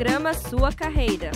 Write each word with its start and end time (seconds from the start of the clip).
Programa 0.00 0.32
Sua 0.32 0.72
Carreira. 0.72 1.30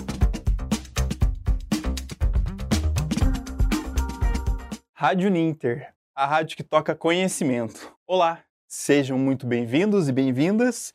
Rádio 4.94 5.28
Ninter, 5.28 5.92
a 6.14 6.24
rádio 6.24 6.56
que 6.56 6.62
toca 6.62 6.94
conhecimento. 6.94 7.94
Olá, 8.06 8.42
sejam 8.66 9.18
muito 9.18 9.46
bem-vindos 9.46 10.08
e 10.08 10.12
bem-vindas. 10.12 10.94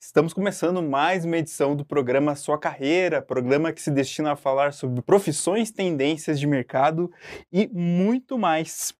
Estamos 0.00 0.32
começando 0.32 0.82
mais 0.82 1.26
uma 1.26 1.36
edição 1.36 1.76
do 1.76 1.84
programa 1.84 2.34
Sua 2.34 2.58
Carreira, 2.58 3.20
programa 3.20 3.74
que 3.74 3.82
se 3.82 3.90
destina 3.90 4.32
a 4.32 4.36
falar 4.36 4.72
sobre 4.72 5.02
profissões, 5.02 5.70
tendências 5.70 6.40
de 6.40 6.46
mercado 6.46 7.12
e 7.52 7.68
muito 7.74 8.38
mais. 8.38 8.94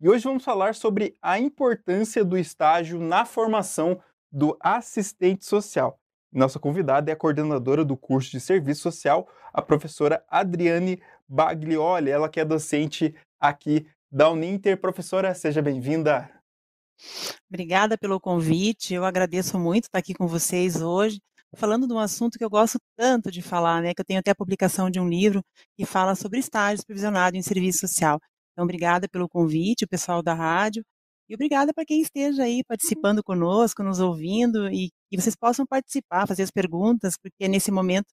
E 0.00 0.08
hoje 0.08 0.22
vamos 0.22 0.44
falar 0.44 0.76
sobre 0.76 1.16
a 1.20 1.40
importância 1.40 2.24
do 2.24 2.38
estágio 2.38 3.00
na 3.00 3.24
formação 3.24 4.00
do 4.30 4.56
assistente 4.60 5.44
social. 5.44 5.98
Nossa 6.32 6.58
convidada 6.58 7.10
é 7.10 7.14
a 7.14 7.16
coordenadora 7.16 7.84
do 7.84 7.96
curso 7.96 8.30
de 8.30 8.40
Serviço 8.40 8.82
Social, 8.82 9.28
a 9.52 9.62
professora 9.62 10.22
Adriane 10.28 11.00
Baglioli, 11.26 12.10
ela 12.10 12.28
que 12.28 12.38
é 12.38 12.44
docente 12.44 13.14
aqui 13.40 13.86
da 14.10 14.30
Uninter. 14.30 14.78
Professora, 14.78 15.34
seja 15.34 15.62
bem-vinda. 15.62 16.30
Obrigada 17.48 17.96
pelo 17.96 18.20
convite, 18.20 18.92
eu 18.92 19.04
agradeço 19.04 19.58
muito 19.58 19.84
estar 19.84 19.98
aqui 19.98 20.12
com 20.12 20.26
vocês 20.26 20.82
hoje, 20.82 21.18
falando 21.54 21.86
de 21.86 21.92
um 21.94 21.98
assunto 21.98 22.36
que 22.36 22.44
eu 22.44 22.50
gosto 22.50 22.78
tanto 22.96 23.30
de 23.30 23.40
falar, 23.40 23.80
né, 23.80 23.94
que 23.94 24.00
eu 24.00 24.04
tenho 24.04 24.20
até 24.20 24.32
a 24.32 24.34
publicação 24.34 24.90
de 24.90 25.00
um 25.00 25.08
livro 25.08 25.42
que 25.76 25.86
fala 25.86 26.14
sobre 26.14 26.40
estágio 26.40 26.78
supervisionado 26.78 27.36
em 27.36 27.42
serviço 27.42 27.86
social. 27.86 28.18
Então, 28.52 28.64
obrigada 28.64 29.08
pelo 29.08 29.28
convite, 29.28 29.84
o 29.84 29.88
pessoal 29.88 30.22
da 30.22 30.34
rádio, 30.34 30.84
e 31.28 31.34
obrigada 31.34 31.72
para 31.72 31.84
quem 31.84 32.00
esteja 32.00 32.42
aí 32.42 32.62
participando 32.66 33.22
conosco, 33.22 33.82
nos 33.82 34.00
ouvindo, 34.00 34.68
e 34.68 34.90
que 35.08 35.20
vocês 35.20 35.34
possam 35.34 35.66
participar, 35.66 36.26
fazer 36.26 36.42
as 36.42 36.50
perguntas, 36.50 37.16
porque 37.16 37.44
é 37.44 37.48
nesse 37.48 37.70
momento 37.70 38.12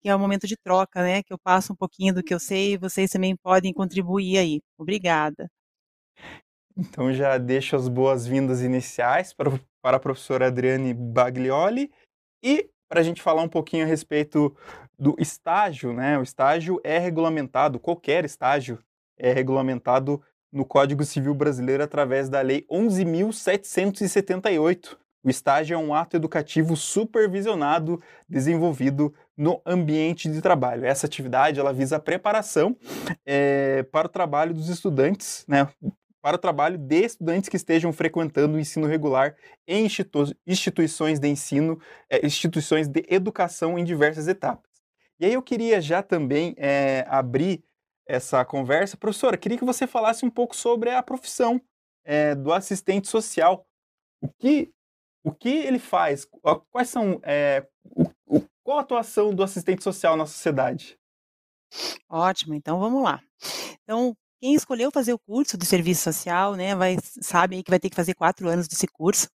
que 0.00 0.08
é 0.08 0.14
o 0.14 0.18
momento 0.18 0.46
de 0.46 0.56
troca, 0.56 1.02
né? 1.02 1.22
Que 1.22 1.32
eu 1.32 1.38
passo 1.38 1.72
um 1.72 1.76
pouquinho 1.76 2.14
do 2.14 2.22
que 2.22 2.32
eu 2.32 2.40
sei 2.40 2.74
e 2.74 2.78
vocês 2.78 3.10
também 3.10 3.36
podem 3.36 3.72
contribuir 3.72 4.38
aí. 4.38 4.60
Obrigada. 4.78 5.50
Então 6.76 7.12
já 7.12 7.36
deixo 7.36 7.76
as 7.76 7.88
boas-vindas 7.88 8.62
iniciais 8.62 9.34
para, 9.34 9.50
para 9.82 9.98
a 9.98 10.00
professora 10.00 10.46
Adriane 10.46 10.94
Baglioli 10.94 11.90
e 12.42 12.70
para 12.88 13.00
a 13.00 13.02
gente 13.02 13.22
falar 13.22 13.42
um 13.42 13.48
pouquinho 13.48 13.84
a 13.84 13.88
respeito 13.88 14.56
do 14.98 15.14
estágio, 15.18 15.92
né? 15.92 16.18
O 16.18 16.22
estágio 16.22 16.80
é 16.82 16.98
regulamentado, 16.98 17.78
qualquer 17.78 18.24
estágio 18.24 18.82
é 19.16 19.32
regulamentado 19.32 20.20
no 20.52 20.64
Código 20.64 21.04
Civil 21.04 21.32
Brasileiro 21.34 21.84
através 21.84 22.28
da 22.28 22.40
Lei 22.40 22.66
11.778. 22.70 24.96
O 25.22 25.28
estágio 25.28 25.74
é 25.74 25.78
um 25.78 25.92
ato 25.92 26.16
educativo 26.16 26.76
supervisionado 26.76 28.00
desenvolvido 28.28 29.14
no 29.36 29.60
ambiente 29.66 30.30
de 30.30 30.40
trabalho. 30.40 30.84
Essa 30.84 31.06
atividade 31.06 31.60
ela 31.60 31.72
visa 31.72 31.96
a 31.96 32.00
preparação 32.00 32.76
é, 33.24 33.82
para 33.84 34.06
o 34.06 34.10
trabalho 34.10 34.54
dos 34.54 34.68
estudantes, 34.68 35.44
né, 35.46 35.68
para 36.22 36.36
o 36.36 36.38
trabalho 36.38 36.78
de 36.78 37.04
estudantes 37.04 37.48
que 37.48 37.56
estejam 37.56 37.92
frequentando 37.92 38.56
o 38.56 38.60
ensino 38.60 38.86
regular 38.86 39.34
em 39.66 39.86
institu 39.86 40.24
instituições 40.46 41.18
de 41.18 41.28
ensino, 41.28 41.80
é, 42.08 42.24
instituições 42.26 42.88
de 42.88 43.04
educação 43.08 43.78
em 43.78 43.84
diversas 43.84 44.28
etapas. 44.28 44.70
E 45.18 45.26
aí 45.26 45.34
eu 45.34 45.42
queria 45.42 45.80
já 45.80 46.02
também 46.02 46.54
é, 46.56 47.04
abrir 47.08 47.62
essa 48.06 48.44
conversa. 48.44 48.96
Professora, 48.96 49.36
queria 49.36 49.58
que 49.58 49.64
você 49.64 49.86
falasse 49.86 50.24
um 50.24 50.30
pouco 50.30 50.56
sobre 50.56 50.90
a 50.90 51.02
profissão 51.02 51.60
é, 52.04 52.34
do 52.34 52.52
assistente 52.52 53.08
social. 53.08 53.66
O 54.20 54.28
que, 54.28 54.72
o 55.24 55.32
que 55.32 55.48
ele 55.48 55.78
faz? 55.78 56.26
Quais 56.70 56.88
são. 56.88 57.20
É, 57.22 57.66
o, 58.26 58.42
qual 58.62 58.78
a 58.78 58.82
atuação 58.82 59.34
do 59.34 59.42
assistente 59.42 59.82
social 59.82 60.16
na 60.16 60.26
sociedade? 60.26 60.98
Ótimo, 62.08 62.54
então 62.54 62.78
vamos 62.78 63.02
lá. 63.02 63.20
Então, 63.82 64.16
quem 64.40 64.54
escolheu 64.54 64.90
fazer 64.90 65.12
o 65.12 65.18
curso 65.18 65.56
de 65.58 65.66
serviço 65.66 66.02
social, 66.02 66.54
né, 66.54 66.74
vai, 66.74 66.96
sabe 67.20 67.62
que 67.62 67.70
vai 67.70 67.78
ter 67.78 67.90
que 67.90 67.96
fazer 67.96 68.14
quatro 68.14 68.48
anos 68.48 68.66
desse 68.66 68.86
curso. 68.86 69.28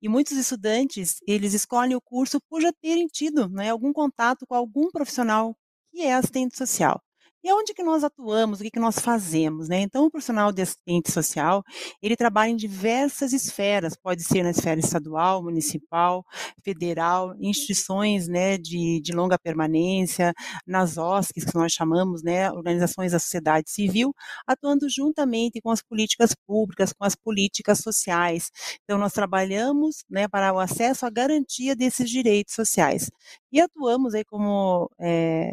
E 0.00 0.08
muitos 0.08 0.32
estudantes, 0.36 1.16
eles 1.26 1.52
escolhem 1.52 1.94
o 1.94 2.00
curso 2.00 2.40
por 2.48 2.60
já 2.60 2.72
terem 2.72 3.06
tido 3.06 3.48
né, 3.48 3.70
algum 3.70 3.92
contato 3.92 4.46
com 4.46 4.54
algum 4.54 4.90
profissional 4.90 5.54
que 5.92 6.02
é 6.02 6.14
assistente 6.14 6.56
social. 6.56 7.00
E 7.46 7.52
onde 7.52 7.72
que 7.72 7.82
nós 7.84 8.02
atuamos, 8.02 8.58
o 8.58 8.62
que, 8.64 8.72
que 8.72 8.80
nós 8.80 8.98
fazemos, 8.98 9.68
né? 9.68 9.80
Então, 9.80 10.06
o 10.06 10.10
profissional 10.10 10.50
de 10.50 10.62
assistente 10.62 11.12
social, 11.12 11.62
ele 12.02 12.16
trabalha 12.16 12.50
em 12.50 12.56
diversas 12.56 13.32
esferas, 13.32 13.94
pode 13.96 14.24
ser 14.24 14.42
na 14.42 14.50
esfera 14.50 14.80
estadual, 14.80 15.44
municipal, 15.44 16.24
federal, 16.64 17.36
instituições, 17.38 18.26
né, 18.26 18.58
de, 18.58 19.00
de 19.00 19.12
longa 19.12 19.38
permanência, 19.38 20.34
nas 20.66 20.98
OSCs, 20.98 21.44
que 21.44 21.54
nós 21.54 21.70
chamamos, 21.70 22.20
né, 22.20 22.50
organizações 22.50 23.12
da 23.12 23.20
sociedade 23.20 23.70
civil, 23.70 24.12
atuando 24.44 24.88
juntamente 24.90 25.60
com 25.60 25.70
as 25.70 25.80
políticas 25.80 26.34
públicas, 26.48 26.92
com 26.92 27.04
as 27.04 27.14
políticas 27.14 27.78
sociais. 27.78 28.50
Então, 28.82 28.98
nós 28.98 29.12
trabalhamos, 29.12 30.04
né, 30.10 30.26
para 30.26 30.52
o 30.52 30.58
acesso 30.58 31.06
à 31.06 31.10
garantia 31.10 31.76
desses 31.76 32.10
direitos 32.10 32.54
sociais. 32.56 33.08
E 33.52 33.60
atuamos 33.60 34.14
aí 34.14 34.24
como 34.24 34.90
é, 35.00 35.52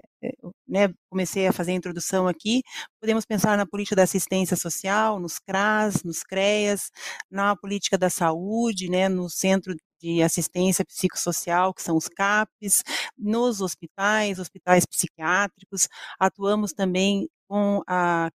né, 0.67 0.89
comecei 1.09 1.47
a 1.47 1.53
fazer 1.53 1.71
a 1.71 1.75
introdução 1.75 2.27
aqui, 2.27 2.61
podemos 2.99 3.25
pensar 3.25 3.57
na 3.57 3.65
política 3.65 3.95
da 3.95 4.03
assistência 4.03 4.55
social, 4.57 5.19
nos 5.19 5.39
CRAS, 5.39 6.03
nos 6.03 6.23
CREAS, 6.23 6.91
na 7.29 7.55
política 7.55 7.97
da 7.97 8.09
saúde, 8.09 8.89
né, 8.89 9.09
no 9.09 9.29
centro 9.29 9.75
de 10.01 10.21
assistência 10.21 10.85
psicossocial, 10.85 11.73
que 11.73 11.81
são 11.81 11.95
os 11.95 12.09
CAPs, 12.09 12.83
nos 13.17 13.61
hospitais, 13.61 14.37
hospitais 14.39 14.85
psiquiátricos, 14.85 15.87
atuamos 16.19 16.73
também 16.73 17.29
com 17.47 17.81
a 17.87 18.29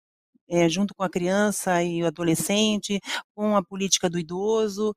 é, 0.50 0.68
junto 0.70 0.94
com 0.96 1.04
a 1.04 1.10
criança 1.10 1.84
e 1.84 2.04
o 2.04 2.08
adolescente, 2.08 3.00
com 3.36 3.56
a 3.56 3.64
política 3.64 4.10
do 4.10 4.20
idoso, 4.20 4.96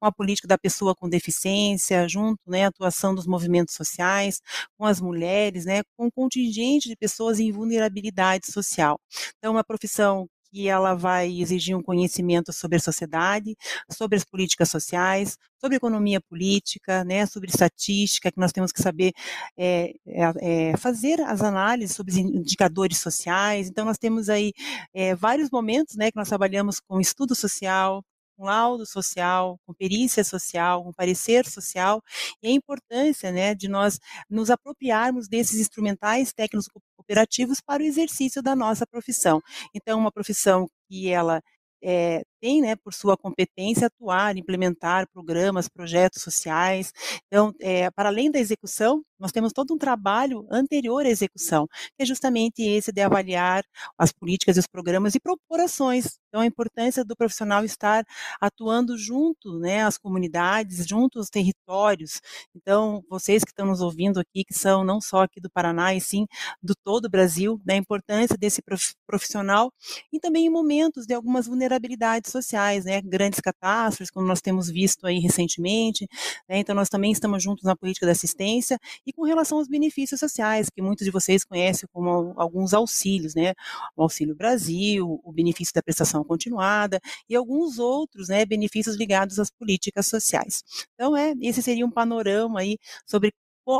com 0.00 0.06
a 0.06 0.12
política 0.12 0.48
da 0.48 0.58
pessoa 0.58 0.94
com 0.94 1.08
deficiência, 1.08 2.08
junto, 2.08 2.38
né, 2.46 2.64
a 2.64 2.68
atuação 2.68 3.14
dos 3.14 3.26
movimentos 3.26 3.74
sociais, 3.74 4.40
com 4.78 4.84
as 4.86 5.00
mulheres, 5.00 5.64
né, 5.64 5.82
com 5.96 6.06
o 6.06 6.12
contingente 6.12 6.88
de 6.88 6.96
pessoas 6.96 7.38
em 7.40 7.52
vulnerabilidade 7.52 8.50
social. 8.52 8.98
Então, 9.38 9.52
uma 9.52 9.64
profissão 9.64 10.28
que 10.50 10.68
ela 10.68 10.94
vai 10.94 11.30
exigir 11.40 11.76
um 11.76 11.82
conhecimento 11.82 12.52
sobre 12.52 12.76
a 12.76 12.80
sociedade, 12.80 13.56
sobre 13.90 14.16
as 14.16 14.24
políticas 14.24 14.68
sociais, 14.68 15.38
sobre 15.60 15.76
economia 15.76 16.20
política, 16.20 17.04
né, 17.04 17.26
sobre 17.26 17.50
estatística, 17.50 18.32
que 18.32 18.40
nós 18.40 18.52
temos 18.52 18.72
que 18.72 18.82
saber 18.82 19.12
é, 19.56 19.92
é, 20.40 20.76
fazer 20.76 21.20
as 21.20 21.42
análises 21.42 21.94
sobre 21.94 22.12
os 22.12 22.18
indicadores 22.18 22.98
sociais. 22.98 23.68
Então, 23.68 23.84
nós 23.84 23.98
temos 23.98 24.28
aí 24.28 24.52
é, 24.94 25.14
vários 25.14 25.50
momentos 25.50 25.96
né, 25.96 26.10
que 26.10 26.16
nós 26.16 26.28
trabalhamos 26.28 26.80
com 26.80 27.00
estudo 27.00 27.34
social, 27.34 28.04
com 28.40 28.46
laudo 28.46 28.86
social, 28.86 29.60
com 29.66 29.74
perícia 29.74 30.24
social, 30.24 30.82
com 30.82 30.92
parecer 30.94 31.46
social, 31.46 32.02
e 32.42 32.48
a 32.48 32.50
importância 32.50 33.30
né, 33.30 33.54
de 33.54 33.68
nós 33.68 34.00
nos 34.30 34.48
apropriarmos 34.50 35.28
desses 35.28 35.60
instrumentais 35.60 36.32
técnicos 36.32 36.66
cooperativos 36.96 37.60
para 37.60 37.82
o 37.82 37.86
exercício 37.86 38.42
da 38.42 38.56
nossa 38.56 38.86
profissão. 38.86 39.42
Então, 39.74 39.98
uma 39.98 40.10
profissão 40.10 40.66
que 40.88 41.10
ela 41.10 41.42
é, 41.82 42.22
tem, 42.40 42.60
né, 42.60 42.76
por 42.76 42.92
sua 42.94 43.16
competência, 43.16 43.86
atuar, 43.86 44.36
implementar 44.36 45.08
programas, 45.12 45.68
projetos 45.68 46.22
sociais. 46.22 46.92
Então, 47.26 47.54
é, 47.60 47.90
para 47.90 48.08
além 48.08 48.30
da 48.30 48.38
execução, 48.38 49.02
nós 49.18 49.32
temos 49.32 49.52
todo 49.52 49.74
um 49.74 49.78
trabalho 49.78 50.46
anterior 50.50 51.04
à 51.04 51.08
execução, 51.08 51.66
que 51.96 52.02
é 52.02 52.06
justamente 52.06 52.62
esse 52.62 52.90
de 52.90 53.02
avaliar 53.02 53.62
as 53.98 54.10
políticas 54.12 54.56
e 54.56 54.60
os 54.60 54.66
programas 54.66 55.14
e 55.14 55.20
propor 55.20 55.60
ações. 55.60 56.18
Então, 56.28 56.40
a 56.40 56.46
importância 56.46 57.04
do 57.04 57.14
profissional 57.14 57.64
estar 57.64 58.04
atuando 58.40 58.96
junto 58.96 59.58
né, 59.58 59.84
às 59.84 59.98
comunidades, 59.98 60.86
junto 60.86 61.18
aos 61.18 61.28
territórios. 61.28 62.20
Então, 62.54 63.04
vocês 63.10 63.44
que 63.44 63.50
estão 63.50 63.66
nos 63.66 63.80
ouvindo 63.82 64.18
aqui, 64.18 64.44
que 64.44 64.54
são 64.54 64.84
não 64.84 65.00
só 65.00 65.24
aqui 65.24 65.40
do 65.40 65.50
Paraná, 65.50 65.94
e 65.94 66.00
sim 66.00 66.26
do 66.62 66.74
todo 66.74 67.04
o 67.06 67.10
Brasil, 67.10 67.60
da 67.64 67.74
né, 67.74 67.78
importância 67.78 68.36
desse 68.38 68.62
profissional 69.06 69.72
e 70.12 70.18
também 70.18 70.46
em 70.46 70.50
momentos 70.50 71.06
de 71.06 71.14
algumas 71.14 71.46
vulnerabilidades 71.46 72.29
sociais, 72.32 72.84
né, 72.84 73.00
grandes 73.02 73.40
catástrofes, 73.40 74.10
como 74.10 74.26
nós 74.26 74.40
temos 74.40 74.68
visto 74.70 75.06
aí 75.06 75.18
recentemente, 75.18 76.08
né, 76.48 76.58
então 76.58 76.74
nós 76.74 76.88
também 76.88 77.12
estamos 77.12 77.42
juntos 77.42 77.64
na 77.64 77.76
política 77.76 78.06
da 78.06 78.12
assistência 78.12 78.78
e 79.06 79.12
com 79.12 79.24
relação 79.24 79.58
aos 79.58 79.68
benefícios 79.68 80.20
sociais, 80.20 80.68
que 80.70 80.82
muitos 80.82 81.04
de 81.04 81.10
vocês 81.10 81.44
conhecem 81.44 81.88
como 81.92 82.34
alguns 82.36 82.74
auxílios, 82.74 83.34
né, 83.34 83.52
o 83.96 84.02
Auxílio 84.02 84.34
Brasil, 84.34 85.20
o 85.24 85.32
benefício 85.32 85.74
da 85.74 85.82
prestação 85.82 86.24
continuada 86.24 87.00
e 87.28 87.36
alguns 87.36 87.78
outros, 87.78 88.28
né, 88.28 88.44
benefícios 88.44 88.96
ligados 88.96 89.38
às 89.38 89.50
políticas 89.50 90.06
sociais. 90.06 90.62
Então, 90.94 91.16
é, 91.16 91.34
esse 91.40 91.62
seria 91.62 91.86
um 91.86 91.90
panorama 91.90 92.60
aí 92.60 92.78
sobre 93.06 93.32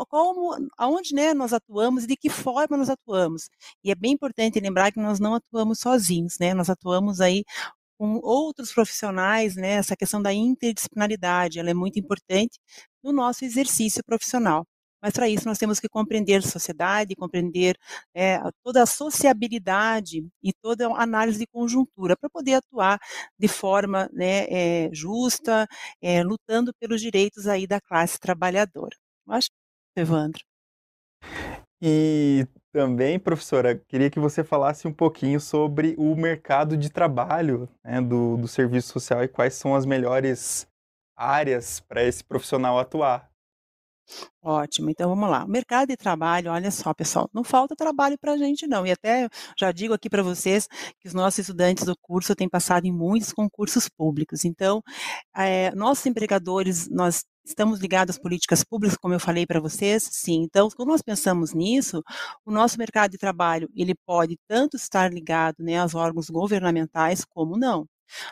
como, 0.08 0.56
aonde 0.78 1.14
né, 1.14 1.34
nós 1.34 1.52
atuamos 1.52 2.04
e 2.04 2.06
de 2.06 2.16
que 2.16 2.28
forma 2.30 2.76
nós 2.76 2.90
atuamos. 2.90 3.48
E 3.82 3.90
é 3.90 3.94
bem 3.94 4.12
importante 4.12 4.60
lembrar 4.60 4.92
que 4.92 5.00
nós 5.00 5.18
não 5.18 5.34
atuamos 5.34 5.80
sozinhos, 5.80 6.38
né? 6.38 6.54
Nós 6.54 6.70
atuamos 6.70 7.20
aí 7.20 7.44
com 8.00 8.18
outros 8.22 8.72
profissionais, 8.72 9.56
né, 9.56 9.72
essa 9.72 9.94
questão 9.94 10.22
da 10.22 10.32
interdisciplinaridade, 10.32 11.58
ela 11.60 11.68
é 11.70 11.74
muito 11.74 11.98
importante 11.98 12.58
no 13.04 13.12
nosso 13.12 13.44
exercício 13.44 14.02
profissional. 14.04 14.66
mas 15.02 15.12
para 15.14 15.28
isso 15.28 15.46
nós 15.46 15.58
temos 15.58 15.80
que 15.80 15.88
compreender 15.88 16.36
a 16.36 16.42
sociedade, 16.42 17.14
compreender 17.16 17.76
é, 18.14 18.38
toda 18.64 18.82
a 18.82 18.86
sociabilidade 18.86 20.26
e 20.42 20.52
toda 20.62 20.88
a 20.88 21.02
análise 21.02 21.38
de 21.38 21.46
conjuntura 21.46 22.16
para 22.16 22.28
poder 22.30 22.54
atuar 22.54 22.98
de 23.38 23.48
forma 23.48 24.08
né, 24.12 24.46
é, 24.50 24.90
justa, 24.92 25.66
é, 26.02 26.22
lutando 26.22 26.72
pelos 26.80 27.00
direitos 27.00 27.46
aí 27.46 27.66
da 27.66 27.80
classe 27.80 28.18
trabalhadora. 28.20 28.96
Eu 29.26 29.32
acho, 29.34 29.48
Evandro. 29.96 30.42
E 31.82 32.46
também, 32.72 33.18
professora, 33.18 33.76
queria 33.88 34.10
que 34.10 34.20
você 34.20 34.44
falasse 34.44 34.86
um 34.86 34.92
pouquinho 34.92 35.40
sobre 35.40 35.94
o 35.98 36.14
mercado 36.14 36.76
de 36.76 36.90
trabalho 36.90 37.68
né, 37.84 38.00
do, 38.00 38.36
do 38.36 38.48
serviço 38.48 38.92
social 38.92 39.22
e 39.24 39.28
quais 39.28 39.54
são 39.54 39.74
as 39.74 39.84
melhores 39.84 40.68
áreas 41.16 41.80
para 41.80 42.02
esse 42.02 42.24
profissional 42.24 42.78
atuar. 42.78 43.30
Ótimo, 44.42 44.90
então 44.90 45.08
vamos 45.08 45.28
lá. 45.30 45.44
O 45.44 45.48
mercado 45.48 45.88
de 45.88 45.96
trabalho, 45.96 46.50
olha 46.50 46.70
só, 46.70 46.92
pessoal, 46.94 47.28
não 47.32 47.44
falta 47.44 47.76
trabalho 47.76 48.18
para 48.18 48.32
a 48.32 48.36
gente, 48.36 48.66
não. 48.66 48.86
E 48.86 48.90
até 48.90 49.28
já 49.58 49.70
digo 49.70 49.94
aqui 49.94 50.08
para 50.08 50.22
vocês 50.22 50.66
que 50.98 51.06
os 51.06 51.14
nossos 51.14 51.40
estudantes 51.40 51.84
do 51.84 51.96
curso 51.96 52.34
têm 52.34 52.48
passado 52.48 52.86
em 52.86 52.92
muitos 52.92 53.32
concursos 53.32 53.88
públicos. 53.88 54.44
Então, 54.44 54.82
é, 55.36 55.72
nossos 55.74 56.06
empregadores, 56.06 56.88
nós 56.88 57.24
estamos 57.50 57.80
ligados 57.80 58.16
às 58.16 58.20
políticas 58.20 58.64
públicas, 58.64 58.96
como 58.96 59.14
eu 59.14 59.20
falei 59.20 59.46
para 59.46 59.60
vocês, 59.60 60.08
sim. 60.10 60.42
Então, 60.42 60.68
quando 60.70 60.88
nós 60.88 61.02
pensamos 61.02 61.52
nisso, 61.52 62.02
o 62.44 62.50
nosso 62.50 62.78
mercado 62.78 63.10
de 63.12 63.18
trabalho, 63.18 63.68
ele 63.74 63.94
pode 64.06 64.38
tanto 64.48 64.76
estar 64.76 65.12
ligado 65.12 65.56
né, 65.60 65.78
aos 65.78 65.94
órgãos 65.94 66.30
governamentais, 66.30 67.24
como 67.24 67.58
não. 67.58 67.86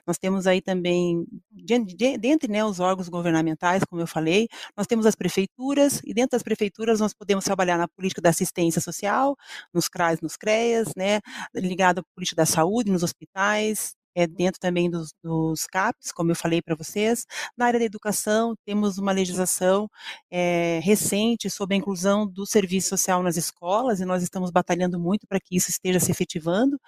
Nós 0.07 0.19
temos 0.19 0.47
aí 0.47 0.61
também, 0.61 1.25
dentre 1.51 2.51
né, 2.51 2.65
os 2.65 2.81
órgãos 2.81 3.09
governamentais, 3.09 3.85
como 3.85 4.03
eu 4.03 4.07
falei, 4.07 4.49
nós 4.77 4.87
temos 4.87 5.07
as 5.07 5.15
prefeituras, 5.15 6.01
e 6.05 6.13
dentro 6.15 6.31
das 6.33 6.43
prefeituras 6.43 7.01
nós 7.01 7.15
podemos 7.15 7.45
trabalhar 7.45 7.79
na 7.79 7.89
política 7.89 8.21
da 8.21 8.31
assistência 8.31 8.81
social, 8.81 9.37
nos 9.73 9.89
CRAs, 9.89 10.21
nos 10.21 10.37
CREAS, 10.37 10.95
né, 10.97 11.21
ligado 11.55 12.01
à 12.01 12.03
política 12.15 12.37
da 12.37 12.47
saúde, 12.47 12.91
nos 12.91 13.03
hospitais, 13.03 13.95
é, 14.15 14.27
dentro 14.27 14.61
também 14.61 14.91
dos, 14.91 15.13
dos, 15.23 15.67
CAPs, 15.67 16.13
como 16.13 16.31
eu 16.31 16.37
falei 16.37 16.63
para 16.63 16.75
vocês. 16.75 17.27
Na 17.57 17.67
área 17.67 17.79
da 17.79 17.85
educação, 17.85 18.55
temos 18.65 18.99
uma 18.99 19.13
legislação 19.13 19.89
é, 20.31 20.81
recente 20.83 21.51
sobre 21.51 21.75
a 21.75 21.79
inclusão 21.79 22.27
do 22.27 22.47
serviço 22.47 22.89
social 22.89 23.23
nas 23.23 23.37
escolas, 23.37 24.01
e 24.01 24.05
nós 24.05 24.23
estamos 24.23 24.51
batalhando 24.51 24.99
muito 24.99 25.27
para 25.27 25.41
que 25.41 25.57
isso 25.57 25.71
esteja 25.71 26.01
se 26.01 26.11
efetivando. 26.11 26.81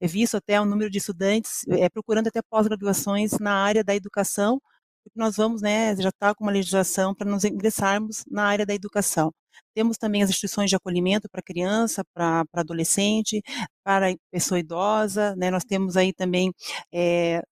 Visto 0.00 0.36
até 0.36 0.60
o 0.60 0.64
número 0.64 0.90
de 0.90 0.98
estudantes 0.98 1.64
é, 1.68 1.88
procurando 1.88 2.28
até 2.28 2.40
pós-graduações 2.42 3.38
na 3.38 3.54
área 3.54 3.84
da 3.84 3.94
educação, 3.94 4.60
nós 5.14 5.36
vamos, 5.36 5.62
né, 5.62 5.94
já 5.96 6.08
está 6.10 6.34
com 6.34 6.44
uma 6.44 6.52
legislação 6.52 7.14
para 7.14 7.30
nos 7.30 7.44
ingressarmos 7.44 8.24
na 8.30 8.44
área 8.44 8.66
da 8.66 8.74
educação. 8.74 9.32
Temos 9.74 9.96
também 9.98 10.22
as 10.22 10.30
instituições 10.30 10.70
de 10.70 10.76
acolhimento 10.76 11.28
para 11.30 11.42
criança, 11.42 12.02
para, 12.14 12.44
para 12.46 12.62
adolescente, 12.62 13.40
para 13.84 14.14
pessoa 14.30 14.58
idosa, 14.58 15.34
né? 15.36 15.50
Nós 15.50 15.64
temos 15.64 15.96
aí 15.96 16.12
também 16.12 16.52
é, 16.92 17.42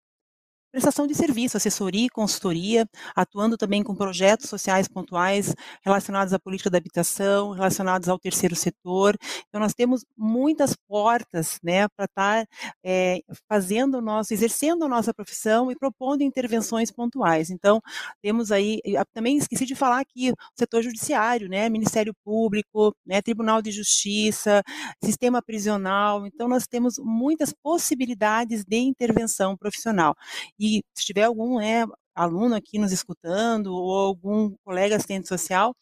prestação 0.70 1.06
de 1.06 1.14
serviço, 1.14 1.56
assessoria 1.56 2.06
e 2.06 2.10
consultoria, 2.10 2.86
atuando 3.14 3.56
também 3.56 3.82
com 3.82 3.94
projetos 3.94 4.48
sociais 4.48 4.86
pontuais 4.86 5.54
relacionados 5.82 6.32
à 6.32 6.38
política 6.38 6.70
da 6.70 6.78
habitação, 6.78 7.52
relacionados 7.52 8.08
ao 8.08 8.18
terceiro 8.18 8.54
setor. 8.54 9.16
Então, 9.48 9.60
nós 9.60 9.74
temos 9.74 10.04
muitas 10.16 10.74
portas 10.86 11.58
né, 11.62 11.88
para 11.88 12.04
estar 12.04 12.44
tá, 12.44 12.46
é, 12.84 13.20
fazendo 13.48 13.98
o 13.98 14.00
nosso, 14.00 14.32
exercendo 14.34 14.84
a 14.84 14.88
nossa 14.88 15.14
profissão 15.14 15.70
e 15.70 15.76
propondo 15.76 16.22
intervenções 16.22 16.90
pontuais. 16.90 17.50
Então, 17.50 17.80
temos 18.22 18.52
aí, 18.52 18.80
também 19.14 19.38
esqueci 19.38 19.64
de 19.64 19.74
falar 19.74 20.00
aqui, 20.00 20.30
o 20.30 20.34
setor 20.58 20.82
judiciário, 20.82 21.48
né, 21.48 21.68
Ministério 21.68 22.14
Público, 22.24 22.94
né, 23.06 23.22
Tribunal 23.22 23.62
de 23.62 23.70
Justiça, 23.70 24.62
sistema 25.02 25.40
prisional. 25.42 26.26
Então, 26.26 26.48
nós 26.48 26.66
temos 26.66 26.98
muitas 26.98 27.52
possibilidades 27.52 28.64
de 28.64 28.76
intervenção 28.76 29.56
profissional. 29.56 30.14
E 30.58 30.82
se 30.94 31.04
tiver 31.04 31.24
algum 31.24 31.58
né, 31.58 31.86
aluno 32.14 32.54
aqui 32.54 32.78
nos 32.78 32.92
escutando 32.92 33.72
ou 33.74 33.90
algum 33.96 34.54
colega 34.64 34.96
assistente 34.96 35.28
social, 35.28 35.74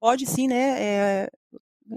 pode 0.00 0.26
sim, 0.26 0.48
né, 0.48 0.82
é, 0.82 1.30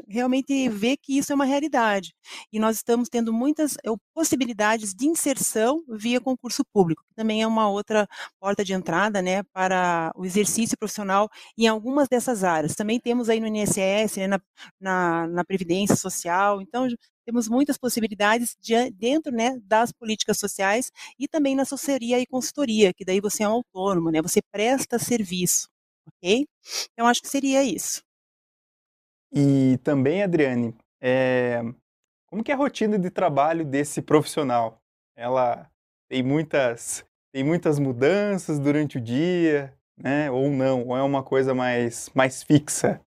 realmente 0.07 0.69
ver 0.69 0.97
que 0.97 1.17
isso 1.17 1.31
é 1.31 1.35
uma 1.35 1.45
realidade. 1.45 2.13
E 2.51 2.59
nós 2.59 2.77
estamos 2.77 3.09
tendo 3.09 3.33
muitas 3.33 3.75
é, 3.77 3.89
possibilidades 4.13 4.93
de 4.93 5.07
inserção 5.07 5.83
via 5.87 6.21
concurso 6.21 6.63
público, 6.73 7.03
que 7.07 7.15
também 7.15 7.41
é 7.41 7.47
uma 7.47 7.69
outra 7.69 8.07
porta 8.39 8.63
de 8.63 8.73
entrada 8.73 9.21
né, 9.21 9.43
para 9.53 10.11
o 10.15 10.25
exercício 10.25 10.77
profissional 10.77 11.29
em 11.57 11.67
algumas 11.67 12.07
dessas 12.07 12.43
áreas. 12.43 12.75
Também 12.75 12.99
temos 12.99 13.29
aí 13.29 13.39
no 13.39 13.47
INSS, 13.47 14.17
né, 14.17 14.27
na, 14.27 14.41
na, 14.79 15.27
na 15.27 15.45
Previdência 15.45 15.95
Social, 15.95 16.61
então 16.61 16.87
temos 17.27 17.49
muitas 17.49 17.77
possibilidades 17.77 18.55
de, 18.57 18.89
dentro 18.91 19.33
né, 19.33 19.59
das 19.65 19.91
políticas 19.91 20.39
sociais 20.39 20.89
e 21.19 21.27
também 21.27 21.57
na 21.57 21.63
assessoria 21.63 22.17
e 22.19 22.25
consultoria, 22.25 22.93
que 22.93 23.03
daí 23.03 23.19
você 23.19 23.43
é 23.43 23.49
um 23.49 23.51
autônomo, 23.51 24.09
né, 24.09 24.21
você 24.21 24.39
presta 24.49 24.97
serviço, 24.97 25.67
ok? 26.07 26.47
Então, 26.93 27.05
acho 27.05 27.21
que 27.21 27.27
seria 27.27 27.61
isso. 27.63 28.01
E 29.29 29.77
também, 29.83 30.23
Adriane, 30.23 30.73
é, 31.01 31.61
como 32.27 32.41
que 32.41 32.49
é 32.49 32.53
a 32.53 32.57
rotina 32.57 32.97
de 32.97 33.09
trabalho 33.09 33.65
desse 33.65 34.01
profissional? 34.01 34.81
Ela 35.13 35.69
tem 36.09 36.23
muitas, 36.23 37.03
tem 37.33 37.43
muitas 37.43 37.77
mudanças 37.77 38.57
durante 38.57 38.99
o 38.99 39.01
dia, 39.01 39.77
né? 39.97 40.31
Ou 40.31 40.49
não? 40.49 40.87
Ou 40.87 40.95
é 40.95 41.03
uma 41.03 41.21
coisa 41.21 41.53
mais, 41.53 42.09
mais 42.15 42.41
fixa? 42.41 43.01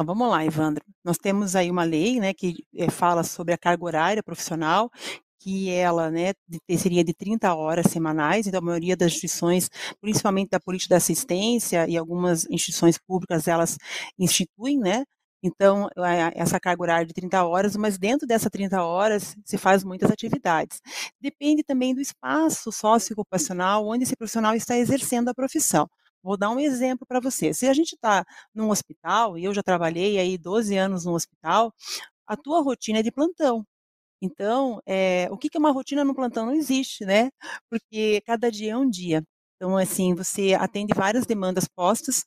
Então 0.00 0.14
vamos 0.16 0.30
lá, 0.30 0.42
Evandro. 0.46 0.82
Nós 1.04 1.18
temos 1.18 1.54
aí 1.54 1.70
uma 1.70 1.84
lei, 1.84 2.18
né, 2.20 2.32
que 2.32 2.64
é, 2.74 2.88
fala 2.88 3.22
sobre 3.22 3.52
a 3.52 3.58
carga 3.58 3.84
horária 3.84 4.22
profissional, 4.22 4.90
que 5.38 5.68
ela, 5.70 6.10
né, 6.10 6.32
seria 6.78 7.04
de 7.04 7.12
30 7.12 7.54
horas 7.54 7.84
semanais, 7.90 8.46
então 8.46 8.60
a 8.60 8.62
maioria 8.62 8.96
das 8.96 9.08
instituições, 9.08 9.68
principalmente 10.00 10.48
da 10.48 10.58
política 10.58 10.94
da 10.94 10.96
assistência 10.96 11.86
e 11.86 11.98
algumas 11.98 12.46
instituições 12.48 12.96
públicas, 12.96 13.46
elas 13.46 13.76
instituem, 14.18 14.78
né, 14.78 15.04
então, 15.42 15.88
essa 16.34 16.58
carga 16.58 16.82
horária 16.82 17.06
de 17.06 17.12
30 17.14 17.44
horas, 17.44 17.76
mas 17.76 17.98
dentro 17.98 18.26
dessas 18.26 18.50
30 18.50 18.82
horas 18.82 19.36
se 19.44 19.58
faz 19.58 19.84
muitas 19.84 20.10
atividades. 20.10 20.80
Depende 21.20 21.62
também 21.62 21.94
do 21.94 22.00
espaço 22.00 22.72
socioocupacional 22.72 23.86
onde 23.86 24.04
esse 24.04 24.16
profissional 24.16 24.54
está 24.54 24.76
exercendo 24.78 25.28
a 25.28 25.34
profissão. 25.34 25.88
Vou 26.22 26.36
dar 26.36 26.50
um 26.50 26.60
exemplo 26.60 27.06
para 27.06 27.20
você. 27.20 27.54
Se 27.54 27.66
a 27.66 27.72
gente 27.74 27.94
está 27.94 28.24
num 28.54 28.70
hospital, 28.70 29.38
e 29.38 29.44
eu 29.44 29.54
já 29.54 29.62
trabalhei 29.62 30.18
aí 30.18 30.36
12 30.38 30.76
anos 30.76 31.04
no 31.04 31.14
hospital, 31.14 31.72
a 32.26 32.36
tua 32.36 32.62
rotina 32.62 33.00
é 33.00 33.02
de 33.02 33.12
plantão. 33.12 33.66
Então, 34.22 34.80
é, 34.86 35.28
o 35.30 35.38
que, 35.38 35.50
que 35.50 35.56
é 35.58 35.60
uma 35.60 35.72
rotina 35.72 36.04
no 36.04 36.14
plantão? 36.14 36.46
Não 36.46 36.54
existe, 36.54 37.04
né? 37.06 37.30
Porque 37.70 38.20
cada 38.26 38.50
dia 38.50 38.72
é 38.74 38.76
um 38.76 38.88
dia. 38.90 39.24
Então, 39.60 39.76
assim, 39.76 40.14
você 40.14 40.54
atende 40.54 40.94
várias 40.96 41.26
demandas 41.26 41.68
postas, 41.68 42.24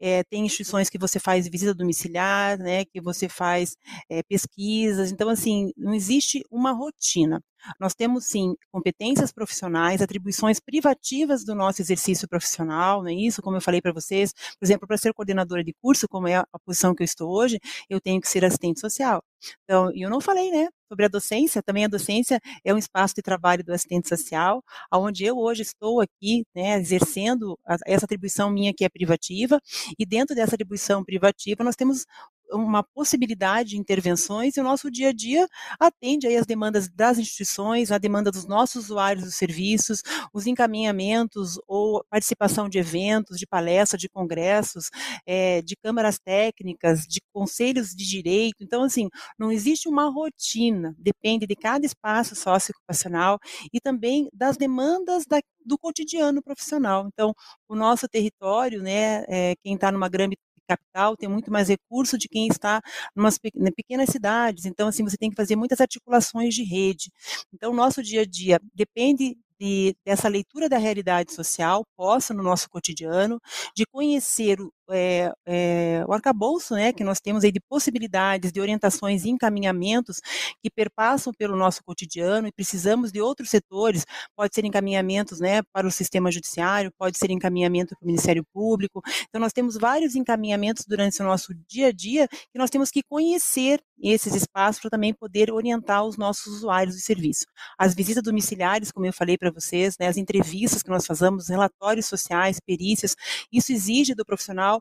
é, 0.00 0.22
tem 0.22 0.46
instituições 0.46 0.88
que 0.88 0.96
você 0.98 1.18
faz 1.18 1.48
visita 1.48 1.74
domiciliar, 1.74 2.56
né, 2.58 2.84
que 2.84 3.00
você 3.00 3.28
faz 3.28 3.76
é, 4.08 4.22
pesquisas, 4.22 5.10
então, 5.10 5.28
assim, 5.28 5.72
não 5.76 5.92
existe 5.92 6.44
uma 6.48 6.70
rotina. 6.70 7.42
Nós 7.80 7.92
temos, 7.92 8.26
sim, 8.26 8.54
competências 8.70 9.32
profissionais, 9.32 10.00
atribuições 10.00 10.60
privativas 10.60 11.44
do 11.44 11.56
nosso 11.56 11.82
exercício 11.82 12.28
profissional, 12.28 13.02
não 13.02 13.10
é 13.10 13.14
isso? 13.14 13.42
Como 13.42 13.56
eu 13.56 13.60
falei 13.60 13.80
para 13.82 13.92
vocês, 13.92 14.32
por 14.32 14.64
exemplo, 14.64 14.86
para 14.86 14.96
ser 14.96 15.12
coordenadora 15.12 15.64
de 15.64 15.74
curso, 15.82 16.06
como 16.08 16.28
é 16.28 16.36
a 16.36 16.58
posição 16.64 16.94
que 16.94 17.02
eu 17.02 17.04
estou 17.04 17.28
hoje, 17.28 17.58
eu 17.90 18.00
tenho 18.00 18.20
que 18.20 18.28
ser 18.28 18.44
assistente 18.44 18.78
social. 18.78 19.20
Então, 19.64 19.90
eu 19.92 20.08
não 20.08 20.20
falei, 20.20 20.52
né, 20.52 20.68
sobre 20.88 21.04
a 21.06 21.08
docência, 21.08 21.62
também 21.62 21.84
a 21.84 21.88
docência 21.88 22.40
é 22.64 22.72
um 22.72 22.78
espaço 22.78 23.14
de 23.14 23.22
trabalho 23.22 23.64
do 23.64 23.72
assistente 23.72 24.08
social, 24.08 24.62
onde 24.92 25.24
eu 25.24 25.36
hoje 25.36 25.62
estou 25.62 26.00
aqui, 26.00 26.44
né, 26.54 26.78
exercendo 26.78 27.58
essa 27.86 28.04
atribuição 28.04 28.50
minha 28.50 28.72
que 28.74 28.84
é 28.84 28.88
privativa, 28.88 29.60
e 29.98 30.06
dentro 30.06 30.34
dessa 30.34 30.54
atribuição 30.54 31.04
privativa 31.04 31.64
nós 31.64 31.76
temos 31.76 32.06
uma 32.50 32.82
possibilidade 32.82 33.70
de 33.70 33.78
intervenções 33.78 34.56
e 34.56 34.60
o 34.60 34.64
nosso 34.64 34.90
dia 34.90 35.08
a 35.10 35.12
dia 35.12 35.46
atende 35.78 36.26
aí 36.26 36.36
as 36.36 36.46
demandas 36.46 36.88
das 36.88 37.18
instituições, 37.18 37.90
a 37.90 37.98
demanda 37.98 38.30
dos 38.30 38.46
nossos 38.46 38.84
usuários 38.84 39.24
dos 39.24 39.34
serviços, 39.34 40.02
os 40.32 40.46
encaminhamentos 40.46 41.58
ou 41.66 42.04
participação 42.10 42.68
de 42.68 42.78
eventos, 42.78 43.38
de 43.38 43.46
palestras, 43.46 44.00
de 44.00 44.08
congressos, 44.08 44.90
é, 45.26 45.62
de 45.62 45.76
câmaras 45.76 46.18
técnicas, 46.18 47.02
de 47.06 47.20
conselhos 47.32 47.90
de 47.94 48.06
direito. 48.06 48.62
Então, 48.62 48.84
assim, 48.84 49.08
não 49.38 49.50
existe 49.52 49.88
uma 49.88 50.08
rotina, 50.10 50.94
depende 50.98 51.46
de 51.46 51.56
cada 51.56 51.84
espaço 51.84 52.34
socioocupacional 52.34 53.38
e 53.72 53.80
também 53.80 54.28
das 54.32 54.56
demandas 54.56 55.24
da, 55.26 55.40
do 55.64 55.78
cotidiano 55.78 56.42
profissional. 56.42 57.06
Então, 57.08 57.34
o 57.68 57.74
nosso 57.74 58.08
território, 58.08 58.82
né, 58.82 59.24
é, 59.28 59.54
quem 59.62 59.74
está 59.74 59.90
numa 59.90 60.08
grande 60.08 60.36
capital 60.66 61.16
tem 61.16 61.28
muito 61.28 61.50
mais 61.50 61.68
recurso 61.68 62.18
de 62.18 62.28
quem 62.28 62.48
está 62.48 62.82
em 63.16 63.22
né, 63.60 63.70
pequenas 63.74 64.10
cidades. 64.10 64.64
Então, 64.66 64.88
assim, 64.88 65.04
você 65.04 65.16
tem 65.16 65.30
que 65.30 65.36
fazer 65.36 65.56
muitas 65.56 65.80
articulações 65.80 66.54
de 66.54 66.64
rede. 66.64 67.10
Então, 67.52 67.72
o 67.72 67.76
nosso 67.76 68.02
dia 68.02 68.22
a 68.22 68.26
dia 68.26 68.60
depende 68.74 69.36
de, 69.58 69.96
dessa 70.04 70.28
leitura 70.28 70.68
da 70.68 70.78
realidade 70.78 71.32
social 71.32 71.84
posta 71.96 72.34
no 72.34 72.42
nosso 72.42 72.68
cotidiano, 72.68 73.40
de 73.74 73.86
conhecer 73.86 74.60
o, 74.60 74.72
é, 74.90 75.32
é, 75.46 76.04
o 76.06 76.12
arcabouço 76.12 76.74
né, 76.74 76.92
que 76.92 77.04
nós 77.04 77.20
temos 77.20 77.44
aí 77.44 77.52
de 77.52 77.60
possibilidades, 77.60 78.52
de 78.52 78.60
orientações 78.60 79.24
e 79.24 79.30
encaminhamentos 79.30 80.20
que 80.62 80.70
perpassam 80.70 81.32
pelo 81.32 81.56
nosso 81.56 81.82
cotidiano 81.84 82.48
e 82.48 82.52
precisamos 82.52 83.12
de 83.12 83.20
outros 83.20 83.50
setores, 83.50 84.04
pode 84.36 84.54
ser 84.54 84.64
encaminhamentos 84.64 85.40
né, 85.40 85.62
para 85.72 85.86
o 85.86 85.90
sistema 85.90 86.30
judiciário, 86.30 86.92
pode 86.98 87.18
ser 87.18 87.30
encaminhamento 87.30 87.96
para 87.96 88.04
o 88.04 88.06
Ministério 88.06 88.44
Público. 88.52 89.02
Então, 89.28 89.40
nós 89.40 89.52
temos 89.52 89.76
vários 89.76 90.14
encaminhamentos 90.14 90.84
durante 90.86 91.20
o 91.20 91.24
nosso 91.24 91.54
dia 91.68 91.88
a 91.88 91.92
dia 91.92 92.28
que 92.28 92.58
nós 92.58 92.70
temos 92.70 92.90
que 92.90 93.02
conhecer 93.02 93.80
esses 93.98 94.34
espaços 94.34 94.80
para 94.80 94.90
também 94.90 95.14
poder 95.14 95.50
orientar 95.50 96.04
os 96.04 96.16
nossos 96.16 96.56
usuários 96.56 96.96
de 96.96 97.02
serviço. 97.02 97.46
As 97.78 97.94
visitas 97.94 98.22
domiciliares, 98.22 98.92
como 98.92 99.06
eu 99.06 99.12
falei 99.12 99.38
para 99.38 99.50
vocês, 99.50 99.96
né, 99.98 100.06
as 100.06 100.16
entrevistas 100.16 100.82
que 100.82 100.90
nós 100.90 101.06
fazemos, 101.06 101.48
relatórios 101.48 102.06
sociais, 102.06 102.60
perícias, 102.60 103.16
isso 103.50 103.72
exige 103.72 104.14
do 104.14 104.24
profissional 104.24 104.75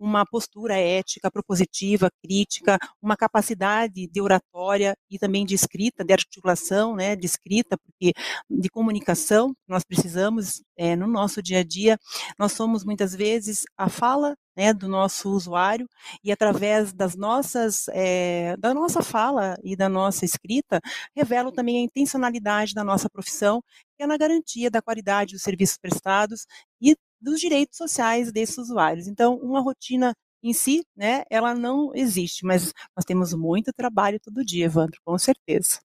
uma 0.00 0.24
postura 0.24 0.76
ética, 0.78 1.30
propositiva, 1.30 2.10
crítica, 2.22 2.78
uma 3.02 3.16
capacidade 3.16 4.08
de 4.08 4.20
oratória 4.20 4.96
e 5.10 5.18
também 5.18 5.44
de 5.44 5.54
escrita, 5.54 6.02
de 6.02 6.12
articulação, 6.12 6.96
né, 6.96 7.14
de 7.14 7.26
escrita, 7.26 7.76
porque 7.76 8.12
de 8.48 8.68
comunicação 8.70 9.54
nós 9.68 9.84
precisamos 9.84 10.62
é, 10.76 10.96
no 10.96 11.06
nosso 11.06 11.42
dia 11.42 11.58
a 11.58 11.64
dia. 11.64 11.98
Nós 12.38 12.52
somos 12.52 12.82
muitas 12.82 13.14
vezes 13.14 13.64
a 13.76 13.90
fala 13.90 14.34
né, 14.56 14.72
do 14.72 14.88
nosso 14.88 15.30
usuário 15.30 15.86
e 16.24 16.32
através 16.32 16.92
das 16.92 17.14
nossas 17.14 17.86
é, 17.88 18.56
da 18.56 18.72
nossa 18.74 19.02
fala 19.02 19.56
e 19.62 19.76
da 19.76 19.88
nossa 19.88 20.24
escrita 20.24 20.80
revelam 21.14 21.52
também 21.52 21.78
a 21.78 21.84
intencionalidade 21.84 22.74
da 22.74 22.82
nossa 22.82 23.08
profissão 23.08 23.62
que 23.96 24.02
é 24.02 24.06
na 24.06 24.16
garantia 24.16 24.70
da 24.70 24.82
qualidade 24.82 25.34
dos 25.34 25.42
serviços 25.42 25.76
prestados 25.76 26.46
e 26.80 26.96
dos 27.20 27.40
direitos 27.40 27.76
sociais 27.76 28.32
desses 28.32 28.58
usuários. 28.58 29.06
Então, 29.06 29.36
uma 29.36 29.60
rotina 29.60 30.14
em 30.42 30.52
si, 30.52 30.84
né, 30.96 31.22
ela 31.30 31.54
não 31.54 31.92
existe, 31.94 32.44
mas 32.44 32.72
nós 32.96 33.04
temos 33.04 33.34
muito 33.34 33.72
trabalho 33.72 34.18
todo 34.20 34.44
dia, 34.44 34.64
Evandro, 34.64 34.98
com 35.04 35.18
certeza. 35.18 35.80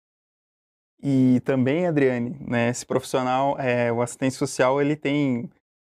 E 1.03 1.41
também, 1.41 1.85
Adriane, 1.85 2.37
né, 2.39 2.69
esse 2.69 2.85
profissional, 2.85 3.59
é, 3.59 3.91
o 3.91 4.01
assistente 4.01 4.35
social, 4.35 4.81
ele 4.81 4.95
tem, 4.95 5.49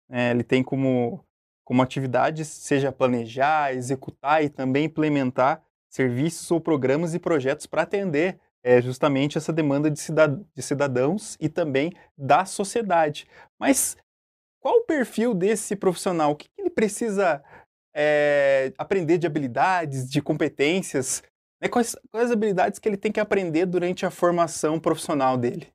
é, 0.08 0.30
ele 0.30 0.44
tem 0.44 0.62
como, 0.62 1.24
como 1.64 1.82
atividade, 1.82 2.44
seja 2.44 2.92
planejar, 2.92 3.74
executar 3.74 4.44
e 4.44 4.48
também 4.48 4.84
implementar 4.84 5.62
serviços 5.90 6.50
ou 6.50 6.60
programas 6.60 7.14
e 7.14 7.18
projetos 7.18 7.66
para 7.66 7.82
atender 7.82 8.38
é, 8.62 8.80
justamente 8.80 9.36
essa 9.36 9.52
demanda 9.52 9.90
de, 9.90 10.00
de 10.54 10.62
cidadãos 10.62 11.36
e 11.40 11.48
também 11.48 11.92
da 12.16 12.44
sociedade. 12.44 13.26
Mas 13.58 13.96
qual 14.62 14.76
o 14.76 14.84
perfil 14.86 15.34
desse 15.34 15.74
profissional? 15.74 16.30
O 16.30 16.36
que 16.36 16.48
ele 16.56 16.70
precisa 16.70 17.42
é, 17.94 18.72
aprender 18.78 19.18
de 19.18 19.26
habilidades, 19.26 20.08
de 20.08 20.22
competências? 20.22 21.20
Né? 21.60 21.68
Quais, 21.68 21.96
quais 22.12 22.26
as 22.26 22.32
habilidades 22.32 22.78
que 22.78 22.88
ele 22.88 22.96
tem 22.96 23.10
que 23.10 23.18
aprender 23.18 23.66
durante 23.66 24.06
a 24.06 24.10
formação 24.10 24.78
profissional 24.78 25.36
dele? 25.36 25.72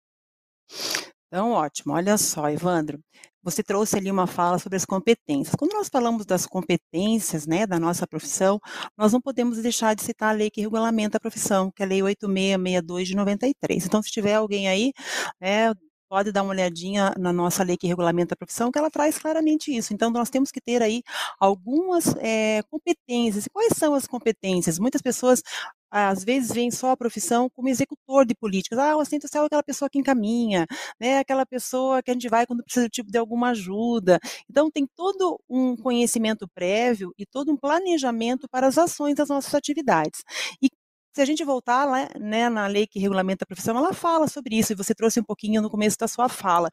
Então, 1.28 1.52
ótimo. 1.52 1.94
Olha 1.94 2.18
só, 2.18 2.50
Evandro, 2.50 2.98
você 3.44 3.62
trouxe 3.62 3.98
ali 3.98 4.10
uma 4.10 4.26
fala 4.26 4.58
sobre 4.58 4.78
as 4.78 4.86
competências. 4.86 5.54
Quando 5.56 5.74
nós 5.74 5.90
falamos 5.90 6.26
das 6.26 6.46
competências 6.46 7.46
né, 7.46 7.68
da 7.68 7.78
nossa 7.78 8.08
profissão, 8.08 8.58
nós 8.98 9.12
não 9.12 9.20
podemos 9.20 9.62
deixar 9.62 9.94
de 9.96 10.02
citar 10.02 10.30
a 10.30 10.38
lei 10.38 10.50
que 10.50 10.62
regulamenta 10.62 11.18
a 11.18 11.20
profissão, 11.20 11.70
que 11.72 11.84
é 11.84 11.86
a 11.86 11.90
Lei 11.90 12.02
8662 12.02 13.08
de 13.10 13.16
93. 13.18 13.86
Então, 13.86 14.02
se 14.02 14.12
tiver 14.12 14.36
alguém 14.36 14.70
aí, 14.70 14.94
né, 15.42 15.74
pode 16.10 16.32
dar 16.32 16.44
uma 16.44 16.52
olhadinha 16.52 17.14
na 17.18 17.34
nossa 17.34 17.64
lei 17.64 17.78
que 17.78 17.88
regulamenta 17.88 18.34
a 18.34 18.38
profissão, 18.38 18.72
que 18.72 18.80
ela 18.80 18.90
traz 18.90 19.18
claramente 19.18 19.76
isso. 19.76 19.94
Então, 19.94 20.10
nós 20.10 20.30
temos 20.30 20.52
que 20.52 20.62
ter 20.62 20.82
aí 20.82 21.04
algumas 21.40 22.16
é, 22.18 22.62
competências. 22.70 23.46
E 23.46 23.50
quais 23.50 23.74
são 23.78 23.94
as 23.94 24.08
competências? 24.08 24.80
Muitas 24.80 25.02
pessoas 25.02 25.42
às 25.90 26.24
vezes 26.24 26.52
veem 26.52 26.70
só 26.70 26.92
a 26.92 26.98
profissão 26.98 27.50
como 27.50 27.70
executor 27.70 28.26
de 28.26 28.36
políticas. 28.36 28.78
Ah, 28.80 28.96
o 28.96 29.00
assistente 29.00 29.22
social 29.24 29.44
é 29.44 29.48
aquela 29.48 29.64
pessoa 29.64 29.90
que 29.90 29.98
encaminha, 29.98 30.66
né? 31.00 31.20
aquela 31.20 31.46
pessoa 31.46 32.04
que 32.04 32.12
a 32.12 32.14
gente 32.14 32.28
vai 32.30 32.46
quando 32.46 32.64
precisa 32.64 32.90
tipo, 32.90 33.12
de 33.12 33.18
alguma 33.18 33.50
ajuda. 33.52 34.20
Então, 34.50 34.70
tem 34.70 34.86
todo 34.96 35.40
um 35.50 35.76
conhecimento 35.76 36.48
prévio 36.54 37.14
e 37.18 37.26
todo 37.26 37.52
um 37.52 37.58
planejamento 37.58 38.48
para 38.50 38.68
as 38.68 38.78
ações 38.78 39.16
das 39.16 39.30
nossas 39.30 39.54
atividades. 39.56 40.24
E 40.62 40.70
se 41.18 41.22
a 41.22 41.26
gente 41.26 41.44
voltar 41.44 41.84
lá, 41.86 42.08
né, 42.20 42.48
na 42.48 42.68
lei 42.68 42.86
que 42.86 43.00
regulamenta 43.00 43.44
a 43.44 43.48
profissão, 43.48 43.76
ela 43.76 43.92
fala 43.92 44.28
sobre 44.28 44.56
isso, 44.56 44.72
e 44.74 44.76
você 44.76 44.94
trouxe 44.94 45.20
um 45.20 45.24
pouquinho 45.24 45.64
no 45.64 45.70
começo 45.70 45.98
da 45.98 46.08
sua 46.08 46.30
fala, 46.30 46.70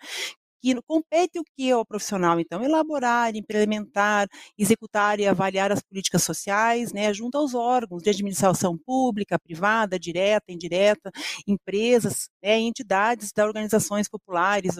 que 0.65 0.81
compete 0.83 1.39
o 1.39 1.45
que 1.57 1.71
ao 1.71 1.85
profissional, 1.85 2.41
então, 2.41 2.65
elaborar, 2.65 3.37
implementar, 3.37 4.27
executar 4.57 5.21
e 5.21 5.27
avaliar 5.27 5.71
as 5.71 5.83
políticas 5.83 6.23
sociais, 6.23 6.91
né, 6.93 7.13
junto 7.13 7.37
aos 7.37 7.55
órgãos 7.55 8.03
de 8.03 8.09
administração 8.09 8.79
pública, 8.79 9.39
privada, 9.39 9.99
direta, 9.99 10.51
indireta, 10.51 11.11
empresas, 11.47 12.29
né, 12.43 12.59
entidades 12.59 13.31
das 13.31 13.47
organizações 13.47 14.09
populares, 14.09 14.79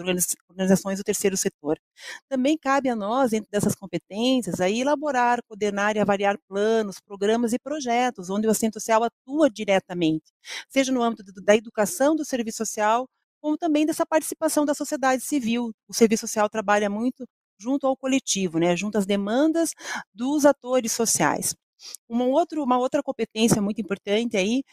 organizações 0.49 0.97
do 0.97 1.03
terceiro 1.03 1.37
setor. 1.37 1.77
Também 2.27 2.57
cabe 2.57 2.89
a 2.89 2.95
nós, 2.95 3.31
dentro 3.31 3.49
dessas 3.51 3.75
competências, 3.75 4.59
aí 4.59 4.81
elaborar, 4.81 5.39
coordenar 5.47 5.95
e 5.95 5.99
avaliar 5.99 6.37
planos, 6.47 6.99
programas 6.99 7.53
e 7.53 7.59
projetos, 7.59 8.29
onde 8.31 8.47
o 8.47 8.49
assistente 8.49 8.73
social 8.73 9.03
atua 9.03 9.49
diretamente, 9.51 10.33
seja 10.67 10.91
no 10.91 11.03
âmbito 11.03 11.23
da 11.43 11.55
educação 11.55 12.15
do 12.15 12.25
serviço 12.25 12.57
social, 12.57 13.07
como 13.41 13.57
também 13.57 13.85
dessa 13.85 14.05
participação 14.05 14.65
da 14.65 14.73
sociedade 14.73 15.23
civil. 15.23 15.71
O 15.87 15.93
serviço 15.93 16.27
social 16.27 16.49
trabalha 16.49 16.89
muito 16.89 17.25
junto 17.59 17.87
ao 17.87 17.95
coletivo, 17.97 18.59
né, 18.59 18.75
junto 18.75 18.97
às 18.97 19.05
demandas 19.05 19.71
dos 20.13 20.45
atores 20.45 20.91
sociais. 20.91 21.55
Uma, 22.09 22.25
outro, 22.25 22.63
uma 22.63 22.77
outra 22.77 23.03
competência 23.03 23.61
muito 23.61 23.81
importante 23.81 24.37
aí, 24.37 24.63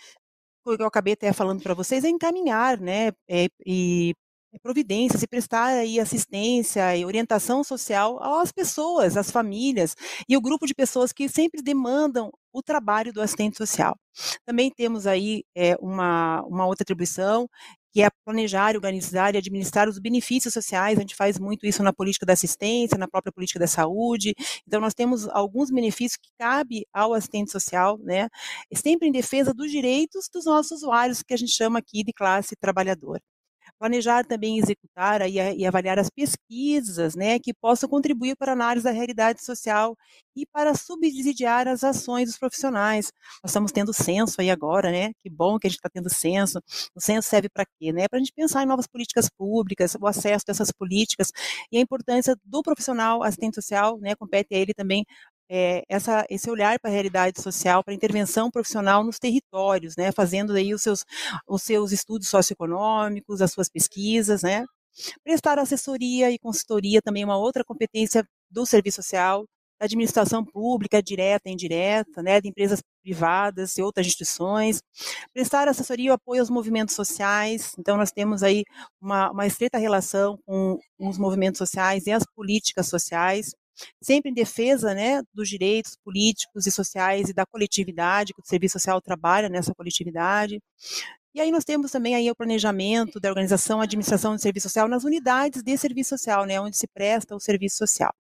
que 0.65 0.83
eu 0.83 0.87
acabei 0.87 1.15
até 1.15 1.33
falando 1.33 1.63
para 1.63 1.75
vocês, 1.75 2.05
é 2.05 2.09
encaminhar, 2.09 2.81
né, 2.81 3.13
é, 3.29 3.49
e 3.67 4.15
providências 4.63 5.23
e 5.23 5.27
prestar 5.27 5.67
aí 5.67 5.99
assistência 5.99 6.95
e 6.97 7.05
orientação 7.05 7.65
social 7.65 8.23
às 8.23 8.53
pessoas, 8.53 9.17
às 9.17 9.31
famílias 9.31 9.95
e 10.29 10.37
o 10.37 10.41
grupo 10.41 10.67
de 10.67 10.75
pessoas 10.75 11.13
que 11.13 11.29
sempre 11.29 11.63
demandam 11.63 12.31
o 12.53 12.63
trabalho 12.63 13.13
do 13.13 13.23
assistente 13.23 13.57
social. 13.57 13.97
Também 14.45 14.71
temos 14.71 15.07
aí 15.07 15.43
é, 15.57 15.75
uma, 15.81 16.43
uma 16.43 16.67
outra 16.67 16.83
atribuição 16.83 17.49
que 17.93 18.03
é 18.03 18.09
planejar, 18.25 18.75
organizar 18.75 19.35
e 19.35 19.39
administrar 19.39 19.89
os 19.89 19.99
benefícios 19.99 20.55
sociais. 20.55 20.99
A 20.99 21.03
gente 21.03 21.15
faz 21.15 21.39
muito 21.39 21.67
isso 21.67 21.83
na 21.83 21.93
política 21.93 22.27
da 22.27 22.33
assistência, 22.33 22.99
na 22.99 23.07
própria 23.09 23.33
política 23.33 23.59
da 23.61 23.67
saúde. 23.67 24.35
Então, 24.67 24.81
nós 24.81 24.95
temos 24.95 25.29
alguns 25.29 25.71
benefícios 25.71 26.17
que 26.17 26.31
cabe 26.39 26.87
ao 26.93 27.15
assistente 27.15 27.51
social, 27.53 27.99
né? 27.99 28.29
Sempre 28.75 29.09
em 29.09 29.13
defesa 29.13 29.53
dos 29.55 29.71
direitos 29.71 30.29
dos 30.33 30.45
nossos 30.47 30.83
usuários, 30.83 31.23
que 31.23 31.35
a 31.35 31.37
gente 31.37 31.53
chama 31.53 31.79
aqui 31.79 32.03
de 32.03 32.13
classe 32.13 32.57
trabalhadora 32.57 33.23
planejar 33.83 34.25
também 34.25 34.59
executar 34.59 35.21
aí, 35.21 35.35
e 35.57 35.67
avaliar 35.67 35.99
as 35.99 36.09
pesquisas 36.09 37.17
né, 37.17 37.41
que 37.41 37.53
possam 37.53 37.89
contribuir 37.89 38.37
para 38.37 38.53
a 38.53 38.55
análise 38.55 38.85
da 38.85 38.93
realidade 38.93 39.45
social 39.45 39.97
e 40.37 40.47
para 40.47 40.73
subsidiar 40.73 41.67
as 41.67 41.83
ações 41.83 42.29
dos 42.29 42.39
profissionais. 42.39 43.13
Nós 43.43 43.51
estamos 43.51 43.73
tendo 43.73 43.93
censo 43.93 44.41
aí 44.41 44.51
agora, 44.51 44.93
né? 44.93 45.11
Que 45.21 45.29
bom 45.29 45.59
que 45.59 45.67
a 45.67 45.71
gente 45.71 45.79
está 45.79 45.91
tendo 45.93 46.09
censo. 46.09 46.61
O 46.95 47.01
censo 47.01 47.29
serve 47.29 47.49
para 47.49 47.65
quê? 47.79 47.93
Né? 47.93 48.07
Para 48.09 48.19
a 48.19 48.21
gente 48.21 48.33
pensar 48.33 48.63
em 48.63 48.67
novas 48.67 48.87
políticas 48.87 49.29
públicas, 49.29 49.97
o 50.01 50.07
acesso 50.07 50.45
dessas 50.47 50.71
políticas 50.71 51.33
e 51.73 51.77
a 51.77 51.81
importância 51.81 52.37
do 52.45 52.63
profissional 52.63 53.25
assistente 53.25 53.57
social, 53.57 53.99
né? 53.99 54.15
Compete 54.15 54.55
a 54.55 54.59
ele 54.59 54.73
também 54.73 55.05
é, 55.55 55.85
essa, 55.87 56.25
esse 56.31 56.51
olhar 56.51 56.79
para 56.81 56.91
a 56.91 56.95
realidade 56.95 57.43
social, 57.43 57.85
para 57.85 57.93
a 57.93 57.95
intervenção 57.95 58.51
profissional 58.51 59.05
nos 59.05 59.19
territórios, 59.19 59.95
né, 59.99 60.11
fazendo 60.11 60.55
aí 60.55 60.73
os 60.73 60.81
seus, 60.81 61.05
os 61.47 61.63
seus 61.63 61.93
estudos 61.93 62.29
socioeconômicos, 62.29 63.43
as 63.43 63.53
suas 63.53 63.69
pesquisas, 63.69 64.43
né, 64.43 64.65
prestar 65.23 65.59
assessoria 65.59 66.31
e 66.31 66.39
consultoria 66.39 67.03
também 67.03 67.23
é 67.23 67.27
uma 67.27 67.37
outra 67.37 67.63
competência 67.65 68.27
do 68.51 68.65
serviço 68.65 69.03
social, 69.03 69.45
da 69.79 69.85
administração 69.85 70.43
pública, 70.43 71.03
direta 71.03 71.51
e 71.51 71.53
indireta, 71.53 72.23
né, 72.23 72.41
de 72.41 72.49
empresas 72.49 72.81
privadas 73.03 73.77
e 73.77 73.83
outras 73.83 74.07
instituições, 74.07 74.81
prestar 75.35 75.69
assessoria 75.69 76.11
e 76.13 76.15
apoio 76.15 76.41
aos 76.41 76.49
movimentos 76.49 76.95
sociais, 76.95 77.75
então 77.79 77.99
nós 77.99 78.11
temos 78.11 78.43
aí 78.43 78.65
uma, 79.03 79.31
uma 79.31 79.47
estreita 79.47 79.77
relação 79.77 80.39
com 80.47 80.79
os 80.99 81.19
movimentos 81.19 81.59
sociais 81.59 82.07
e 82.07 82.13
as 82.13 82.25
políticas 82.35 82.89
sociais, 82.89 83.53
sempre 84.03 84.31
em 84.31 84.35
defesa 84.35 84.95
né, 84.95 85.23
dos 85.33 85.49
direitos 85.49 85.97
políticos 86.05 86.67
e 86.67 86.71
sociais 86.71 87.29
e 87.29 87.33
da 87.33 87.47
coletividade, 87.47 88.33
que 88.33 88.41
o 88.41 88.47
serviço 88.47 88.75
social 88.75 89.01
trabalha 89.01 89.49
nessa 89.49 89.75
coletividade. 89.75 90.61
E 91.35 91.41
aí 91.41 91.51
nós 91.51 91.65
temos 91.65 91.91
também 91.91 92.15
aí 92.15 92.31
o 92.31 92.37
planejamento 92.37 93.19
da 93.19 93.31
organização, 93.31 93.81
administração 93.81 94.35
do 94.35 94.41
serviço 94.41 94.69
social 94.69 94.87
nas 94.87 95.05
unidades 95.05 95.63
de 95.63 95.77
serviço 95.79 96.11
social, 96.11 96.45
né, 96.45 96.61
onde 96.61 96.77
se 96.77 96.87
presta 96.87 97.35
o 97.35 97.41
serviço 97.41 97.79
social. 97.79 98.13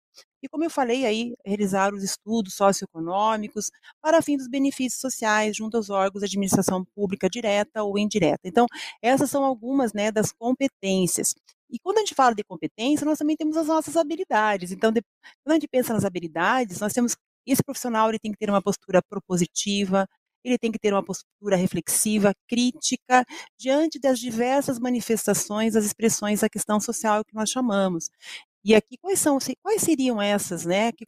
E 0.43 0.49
como 0.49 0.65
eu 0.65 0.71
falei 0.71 1.07
aí, 1.07 1.35
realizar 1.45 1.95
os 1.95 2.03
estudos 2.03 2.55
socioeconômicos 2.55 3.71
para 4.01 4.21
fim 4.23 4.37
dos 4.37 4.49
benefícios 4.49 5.01
sociais 5.01 5.57
junto 5.57 5.77
aos 5.77 5.89
órgãos 5.89 6.21
de 6.21 6.27
administração 6.27 6.85
pública 6.97 7.29
direta 7.31 7.83
ou 7.83 7.99
indireta. 7.99 8.41
Então, 8.45 8.67
essas 9.01 9.31
são 9.31 9.45
algumas 9.45 9.93
né, 9.93 10.11
das 10.11 10.33
competências. 10.33 11.35
E 11.73 11.79
quando 11.81 11.99
a 11.99 12.01
gente 12.01 12.15
fala 12.15 12.35
de 12.35 12.45
competência, 12.45 13.05
nós 13.07 13.19
também 13.19 13.37
temos 13.37 13.57
as 13.57 13.67
nossas 13.67 13.97
habilidades. 13.97 14.71
Então, 14.73 14.93
de, 14.93 15.01
quando 15.43 15.53
a 15.53 15.55
gente 15.55 15.69
pensa 15.69 15.95
nas 15.95 16.05
habilidades, 16.05 16.79
nós 16.81 16.93
temos 16.93 17.17
esse 17.47 17.63
profissional 17.63 18.09
ele 18.09 18.19
tem 18.19 18.31
que 18.33 18.39
ter 18.39 18.51
uma 18.51 18.63
postura 18.63 19.03
propositiva, 19.03 20.07
ele 20.45 20.59
tem 20.59 20.71
que 20.73 20.79
ter 20.79 20.93
uma 20.93 21.03
postura 21.05 21.57
reflexiva, 21.57 22.35
crítica, 22.49 23.25
diante 23.59 23.99
das 23.99 24.19
diversas 24.19 24.79
manifestações, 24.79 25.75
das 25.75 25.85
expressões 25.85 26.41
da 26.41 26.49
questão 26.49 26.81
social 26.81 27.25
que 27.25 27.35
nós 27.35 27.51
chamamos. 27.51 28.11
E 28.65 28.75
aqui, 28.75 28.97
quais 29.01 29.19
são, 29.21 29.39
quais 29.63 29.83
seriam 29.83 30.21
essas, 30.21 30.65
né? 30.65 30.93
Que, 30.93 31.07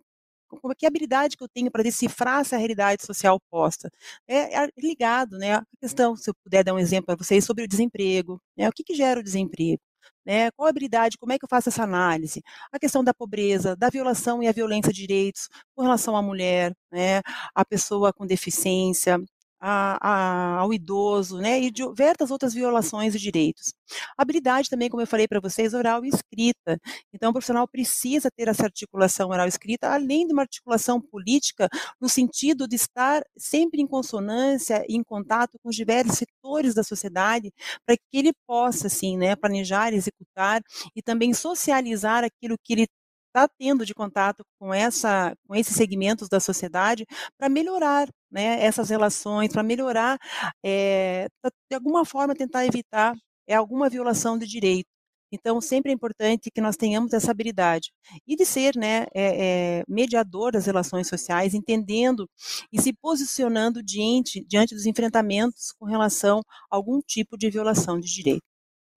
que 0.79 0.87
habilidade 0.87 1.37
que 1.37 1.45
eu 1.45 1.49
tenho 1.49 1.71
para 1.71 1.83
decifrar 1.83 2.41
essa 2.41 2.57
realidade 2.57 3.05
social 3.05 3.41
posta? 3.51 3.91
É, 4.29 4.65
é, 4.65 4.69
ligado, 4.79 5.39
né? 5.39 5.55
A 5.57 5.65
questão, 5.81 6.17
se 6.17 6.31
eu 6.31 6.35
puder 6.45 6.65
dar 6.65 6.75
um 6.75 6.79
exemplo 6.79 7.07
para 7.07 7.17
vocês, 7.17 7.45
sobre 7.45 7.65
o 7.65 7.69
desemprego, 7.69 8.41
né? 8.57 8.69
O 8.69 8.73
que, 8.73 8.85
que 8.85 8.95
gera 8.95 9.21
o 9.21 9.23
desemprego? 9.23 9.81
Né? 10.25 10.51
Qual 10.53 10.69
habilidade, 10.69 11.19
como 11.19 11.33
é 11.33 11.39
que 11.39 11.45
eu 11.45 11.49
faço 11.49 11.69
essa 11.69 11.83
análise? 11.83 12.43
A 12.73 12.79
questão 12.79 13.05
da 13.05 13.13
pobreza, 13.15 13.77
da 13.77 13.91
violação 13.91 14.43
e 14.43 14.49
a 14.49 14.53
violência 14.53 14.93
de 14.93 15.01
direitos 15.07 15.49
com 15.75 15.83
relação 15.83 16.17
à 16.17 16.23
mulher, 16.23 16.75
né? 16.91 17.21
a 17.55 17.65
pessoa 17.65 18.13
com 18.13 18.27
deficiência, 18.27 19.19
a, 19.67 19.97
a, 20.01 20.59
ao 20.59 20.75
idoso, 20.75 21.39
né, 21.39 21.59
e 21.59 21.71
diversas 21.71 22.31
outras 22.31 22.53
violações 22.53 23.15
de 23.15 23.19
direitos. 23.19 23.73
Habilidade 24.17 24.69
também, 24.69 24.91
como 24.91 25.01
eu 25.03 25.07
falei 25.07 25.27
para 25.27 25.41
vocês, 25.41 25.73
oral 25.73 26.05
e 26.05 26.09
escrita. 26.09 26.79
Então, 27.15 27.31
o 27.31 27.33
profissional 27.33 27.67
precisa 27.67 28.31
ter 28.31 28.47
essa 28.49 28.65
articulação 28.65 29.31
oral 29.31 29.47
e 29.47 29.49
escrita, 29.49 29.89
além 29.89 30.27
de 30.27 30.35
uma 30.35 30.43
articulação 30.43 31.01
política, 31.01 31.67
no 31.99 32.11
sentido 32.11 32.69
de 32.69 32.77
estar 32.77 33.23
sempre 33.39 33.81
em 33.81 33.87
consonância 33.87 34.85
e 34.87 34.97
em 34.97 35.03
contato 35.03 35.59
com 35.63 35.71
os 35.71 35.77
diversos 35.77 36.19
setores 36.19 36.75
da 36.75 36.83
sociedade, 36.83 37.51
para 37.87 37.97
que 37.97 38.19
ele 38.19 38.33
possa, 38.47 38.89
assim, 38.89 39.17
né, 39.17 39.35
planejar, 39.35 39.95
executar 39.95 40.61
e 40.95 41.01
também 41.03 41.33
socializar 41.33 42.23
aquilo 42.23 42.57
que 42.63 42.75
ele 42.75 42.87
está 43.35 43.49
tendo 43.59 43.85
de 43.85 43.95
contato 43.95 44.45
com, 44.59 44.73
essa, 44.73 45.35
com 45.47 45.55
esses 45.57 45.75
segmentos 45.75 46.29
da 46.29 46.39
sociedade 46.39 47.05
para 47.37 47.49
melhorar 47.49 48.09
né, 48.35 48.65
essas 48.65 48.91
relações, 48.91 49.53
para 49.53 49.63
melhorar, 49.63 50.19
é, 50.65 51.29
de 51.71 51.77
alguma 51.77 52.05
forma 52.05 52.35
tentar 52.35 52.67
evitar 52.67 53.15
é, 53.47 53.55
alguma 53.55 53.89
violação 53.89 54.37
de 54.39 54.47
direito. 54.47 54.89
Então, 55.33 55.61
sempre 55.61 55.91
é 55.91 55.95
importante 55.95 56.51
que 56.51 56.61
nós 56.61 56.77
tenhamos 56.77 57.13
essa 57.13 57.31
habilidade 57.31 57.91
e 58.27 58.37
de 58.37 58.45
ser 58.47 58.77
né, 58.77 59.07
é, 59.15 59.81
é, 59.81 59.85
mediador 59.89 60.53
das 60.53 60.67
relações 60.67 61.09
sociais, 61.09 61.55
entendendo 61.55 62.29
e 62.73 62.81
se 62.81 62.93
posicionando 62.93 63.83
diante, 63.83 64.45
diante 64.47 64.75
dos 64.75 64.87
enfrentamentos 64.87 65.73
com 65.79 65.87
relação 65.87 66.41
a 66.71 66.77
algum 66.77 67.01
tipo 67.01 67.37
de 67.37 67.51
violação 67.51 67.99
de 68.01 68.13
direito. 68.13 68.45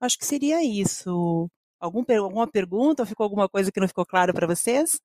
Acho 0.01 0.17
que 0.17 0.25
seria 0.25 0.63
isso, 0.63 1.49
Algum, 1.79 2.03
alguma 2.17 2.47
pergunta 2.47 3.03
ou 3.03 3.07
ficou 3.07 3.23
alguma 3.23 3.47
coisa 3.47 3.71
que 3.71 3.79
não 3.79 3.87
ficou 3.87 4.05
claro 4.05 4.33
para 4.33 4.47
vocês? 4.47 4.99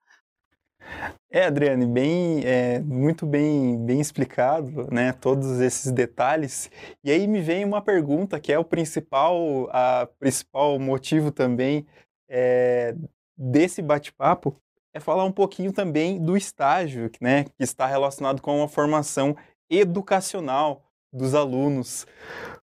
É, 1.30 1.46
Adriane, 1.46 1.86
bem, 1.86 2.44
é, 2.44 2.78
muito 2.80 3.24
bem, 3.24 3.82
bem 3.86 4.00
explicado, 4.00 4.86
né, 4.92 5.14
todos 5.14 5.60
esses 5.60 5.90
detalhes. 5.90 6.70
E 7.02 7.10
aí 7.10 7.26
me 7.26 7.40
vem 7.40 7.64
uma 7.64 7.80
pergunta 7.80 8.38
que 8.38 8.52
é 8.52 8.58
o 8.58 8.64
principal, 8.64 9.66
a 9.72 10.06
principal 10.18 10.78
motivo 10.78 11.32
também 11.32 11.86
é, 12.28 12.94
desse 13.34 13.80
bate-papo, 13.80 14.54
é 14.94 15.00
falar 15.00 15.24
um 15.24 15.32
pouquinho 15.32 15.72
também 15.72 16.20
do 16.22 16.36
estágio, 16.36 17.10
né, 17.18 17.44
que 17.44 17.52
está 17.60 17.86
relacionado 17.86 18.42
com 18.42 18.62
a 18.62 18.68
formação 18.68 19.34
educacional 19.70 20.82
dos 21.10 21.34
alunos. 21.34 22.06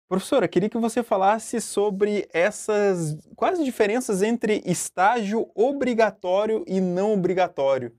Professora, 0.07 0.47
queria 0.47 0.69
que 0.69 0.77
você 0.77 1.03
falasse 1.03 1.59
sobre 1.59 2.29
essas 2.31 3.17
quais 3.35 3.61
diferenças 3.61 4.21
entre 4.21 4.61
estágio 4.65 5.49
obrigatório 5.53 6.63
e 6.65 6.79
não 6.79 7.11
obrigatório 7.11 7.91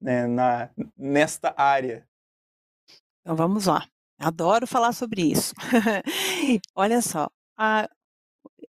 né, 0.00 0.26
na, 0.26 0.70
nesta 0.96 1.54
área. 1.56 2.06
Então 3.20 3.36
vamos 3.36 3.66
lá. 3.66 3.86
Adoro 4.18 4.66
falar 4.66 4.92
sobre 4.92 5.22
isso. 5.22 5.54
Olha 6.74 7.02
só, 7.02 7.28
a, 7.56 7.88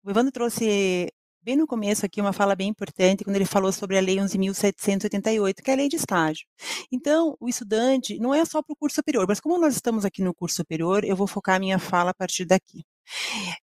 o 0.03 0.09
Evandro 0.09 0.31
trouxe 0.31 1.11
bem 1.45 1.55
no 1.55 1.67
começo 1.67 2.03
aqui 2.03 2.19
uma 2.19 2.33
fala 2.33 2.55
bem 2.55 2.69
importante, 2.69 3.23
quando 3.23 3.35
ele 3.35 3.45
falou 3.45 3.71
sobre 3.71 3.97
a 3.97 4.01
Lei 4.01 4.15
11.788, 4.15 5.61
que 5.61 5.69
é 5.69 5.73
a 5.75 5.77
lei 5.77 5.87
de 5.87 5.95
estágio. 5.95 6.47
Então, 6.91 7.37
o 7.39 7.47
estudante 7.47 8.17
não 8.17 8.33
é 8.33 8.43
só 8.45 8.63
para 8.63 8.73
o 8.73 8.75
curso 8.75 8.95
superior, 8.95 9.25
mas 9.27 9.39
como 9.39 9.59
nós 9.59 9.75
estamos 9.75 10.05
aqui 10.05 10.23
no 10.23 10.33
curso 10.33 10.55
superior, 10.55 11.03
eu 11.03 11.15
vou 11.15 11.27
focar 11.27 11.57
a 11.57 11.59
minha 11.59 11.77
fala 11.77 12.09
a 12.09 12.13
partir 12.15 12.45
daqui. 12.45 12.83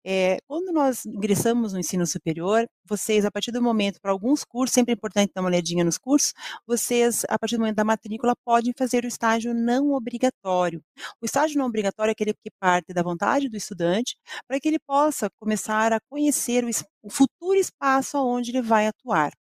É, 0.05 0.38
quando 0.46 0.72
nós 0.72 1.07
ingressamos 1.07 1.72
no 1.72 1.79
ensino 1.79 2.07
superior, 2.07 2.66
vocês, 2.85 3.24
a 3.24 3.31
partir 3.31 3.53
do 3.53 3.62
momento, 3.62 4.00
para 4.00 4.11
alguns 4.11 4.44
cursos, 4.44 4.74
sempre 4.74 4.92
é 4.92 4.94
importante 4.94 5.33
dar 5.35 5.40
uma 5.42 5.48
olhadinha 5.48 5.85
nos 5.85 5.98
cursos, 5.98 6.33
vocês, 6.66 7.24
a 7.29 7.38
partir 7.38 7.57
do 7.57 7.61
momento 7.61 7.76
da 7.76 7.85
matrícula, 7.85 8.35
podem 8.44 8.72
fazer 8.76 9.05
o 9.05 9.09
estágio 9.09 9.55
não 9.55 9.92
obrigatório. 9.92 10.83
O 11.20 11.26
estágio 11.26 11.59
não 11.59 11.66
obrigatório 11.66 12.11
é 12.11 12.12
aquele 12.12 12.35
que 12.35 12.50
parte 12.59 12.92
da 12.92 13.03
vontade 13.03 13.48
do 13.48 13.57
estudante, 13.57 14.16
para 14.46 14.59
que 14.61 14.68
ele 14.68 14.79
possa 14.79 15.31
começar 15.40 15.92
a 15.92 16.00
conhecer 16.09 16.64
o, 16.64 16.70
o 17.03 17.11
futuro 17.11 17.55
espaço 17.59 18.18
onde 18.18 18.50
ele 18.50 18.62
vai 18.62 18.87
atuar. 18.87 19.33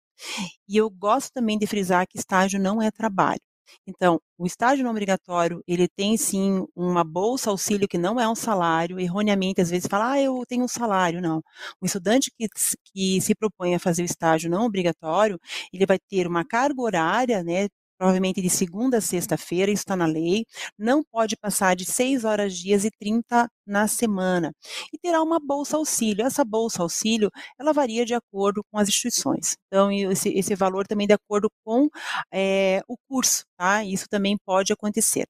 E 0.68 0.76
eu 0.76 0.90
gosto 0.90 1.32
também 1.32 1.58
de 1.58 1.66
frisar 1.66 2.06
que 2.06 2.18
estágio 2.18 2.61
não 2.61 2.82
é 2.82 2.90
trabalho. 2.90 3.40
Então, 3.87 4.20
o 4.37 4.46
estágio 4.46 4.85
não 4.85 4.90
obrigatório, 4.90 5.62
ele 5.66 5.88
tem 5.88 6.16
sim 6.16 6.66
uma 6.74 7.04
bolsa 7.04 7.50
auxílio 7.50 7.88
que 7.88 7.98
não 7.98 8.20
é 8.20 8.28
um 8.28 8.35
salário, 8.35 8.98
erroneamente 9.00 9.61
às 9.61 9.70
vezes 9.70 9.88
fala, 9.90 10.12
ah, 10.12 10.20
eu 10.20 10.44
tenho 10.46 10.64
um 10.64 10.68
salário, 10.68 11.20
não. 11.20 11.42
O 11.81 11.87
estudante 11.87 12.31
que, 12.38 12.48
que 12.94 13.20
se 13.20 13.35
propõe 13.35 13.74
a 13.74 13.78
fazer 13.81 14.02
o 14.02 14.04
estágio 14.04 14.50
não 14.50 14.64
obrigatório, 14.66 15.38
ele 15.72 15.87
vai 15.87 15.98
ter 15.98 16.26
uma 16.26 16.44
carga 16.44 16.81
horária, 16.83 17.42
né, 17.42 17.68
provavelmente 17.98 18.40
de 18.40 18.48
segunda 18.48 18.98
a 18.98 19.00
sexta-feira, 19.00 19.70
está 19.70 19.96
na 19.96 20.06
lei, 20.06 20.44
não 20.78 21.02
pode 21.02 21.37
passar 21.37 21.74
de 21.74 21.84
6 21.84 22.24
horas 22.24 22.56
dias 22.56 22.84
e 22.84 22.90
30 22.90 23.48
na 23.66 23.87
semana. 23.87 24.52
E 24.92 24.98
terá 24.98 25.22
uma 25.22 25.38
bolsa 25.38 25.76
auxílio. 25.76 26.24
Essa 26.24 26.44
bolsa 26.44 26.82
auxílio, 26.82 27.30
ela 27.58 27.72
varia 27.72 28.06
de 28.06 28.14
acordo 28.14 28.62
com 28.70 28.78
as 28.78 28.88
instituições. 28.88 29.56
Então, 29.66 29.90
esse, 29.92 30.30
esse 30.30 30.54
valor 30.54 30.87
também 30.87 31.06
de 31.06 31.14
acordo 31.14 31.50
com 31.64 31.88
é, 32.32 32.80
o 32.88 32.96
curso, 33.08 33.44
tá? 33.58 33.84
Isso 33.84 34.06
também 34.08 34.37
pode 34.46 34.72
acontecer. 34.72 35.26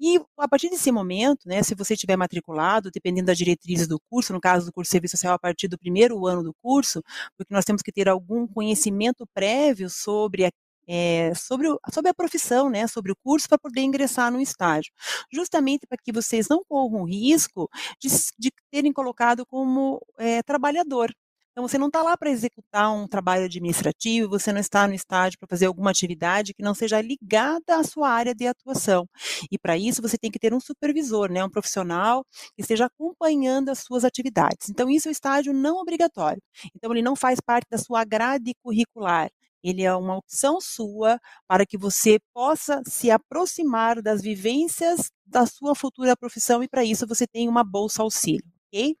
E 0.00 0.18
a 0.38 0.48
partir 0.48 0.70
desse 0.70 0.90
momento, 0.92 1.46
né, 1.46 1.62
se 1.62 1.74
você 1.74 1.94
estiver 1.94 2.16
matriculado, 2.16 2.90
dependendo 2.90 3.26
das 3.26 3.38
diretrizes 3.38 3.86
do 3.86 3.98
curso, 4.10 4.32
no 4.32 4.40
caso 4.40 4.66
do 4.66 4.72
curso 4.72 4.88
de 4.88 4.92
serviço 4.92 5.16
social, 5.16 5.34
a 5.34 5.38
partir 5.38 5.68
do 5.68 5.78
primeiro 5.78 6.26
ano 6.26 6.42
do 6.42 6.54
curso, 6.62 7.02
porque 7.36 7.52
nós 7.52 7.64
temos 7.64 7.82
que 7.82 7.92
ter 7.92 8.08
algum 8.08 8.46
conhecimento 8.46 9.26
prévio 9.34 9.90
sobre 9.90 10.44
a 10.46 10.50
é, 10.92 11.32
sobre, 11.36 11.68
o, 11.68 11.78
sobre 11.92 12.10
a 12.10 12.14
profissão, 12.14 12.68
né, 12.68 12.86
sobre 12.88 13.12
o 13.12 13.16
curso, 13.22 13.48
para 13.48 13.58
poder 13.58 13.82
ingressar 13.82 14.32
no 14.32 14.40
estágio. 14.40 14.92
Justamente 15.32 15.86
para 15.86 15.96
que 16.02 16.12
vocês 16.12 16.48
não 16.48 16.62
corram 16.68 17.02
o 17.02 17.04
risco 17.04 17.68
de, 18.00 18.08
de 18.38 18.50
terem 18.72 18.92
colocado 18.92 19.46
como 19.46 20.00
é, 20.18 20.42
trabalhador. 20.42 21.12
Então, 21.52 21.66
você 21.68 21.78
não 21.78 21.88
está 21.88 22.02
lá 22.02 22.16
para 22.16 22.30
executar 22.30 22.92
um 22.92 23.06
trabalho 23.08 23.44
administrativo, 23.44 24.30
você 24.30 24.52
não 24.52 24.60
está 24.60 24.86
no 24.88 24.94
estágio 24.94 25.38
para 25.38 25.48
fazer 25.48 25.66
alguma 25.66 25.90
atividade 25.90 26.54
que 26.54 26.62
não 26.62 26.74
seja 26.74 27.00
ligada 27.00 27.76
à 27.76 27.84
sua 27.84 28.08
área 28.08 28.34
de 28.34 28.46
atuação. 28.46 29.08
E 29.50 29.58
para 29.58 29.76
isso, 29.76 30.00
você 30.00 30.16
tem 30.16 30.30
que 30.30 30.38
ter 30.38 30.54
um 30.54 30.60
supervisor, 30.60 31.30
né, 31.30 31.44
um 31.44 31.50
profissional 31.50 32.24
que 32.56 32.62
esteja 32.62 32.86
acompanhando 32.86 33.68
as 33.68 33.80
suas 33.80 34.04
atividades. 34.04 34.68
Então, 34.70 34.88
isso 34.88 35.08
é 35.08 35.10
o 35.10 35.12
estágio 35.12 35.52
não 35.52 35.76
obrigatório. 35.76 36.42
Então, 36.74 36.92
ele 36.92 37.02
não 37.02 37.14
faz 37.16 37.40
parte 37.40 37.66
da 37.70 37.78
sua 37.78 38.04
grade 38.04 38.54
curricular 38.62 39.30
ele 39.62 39.82
é 39.82 39.94
uma 39.94 40.16
opção 40.16 40.60
sua 40.60 41.20
para 41.46 41.66
que 41.66 41.78
você 41.78 42.18
possa 42.34 42.82
se 42.86 43.10
aproximar 43.10 44.02
das 44.02 44.22
vivências 44.22 45.10
da 45.26 45.46
sua 45.46 45.74
futura 45.74 46.16
profissão 46.16 46.62
e 46.62 46.68
para 46.68 46.84
isso 46.84 47.06
você 47.06 47.26
tem 47.26 47.48
uma 47.48 47.64
bolsa 47.64 48.02
auxílio. 48.02 48.44
ok? 48.68 48.96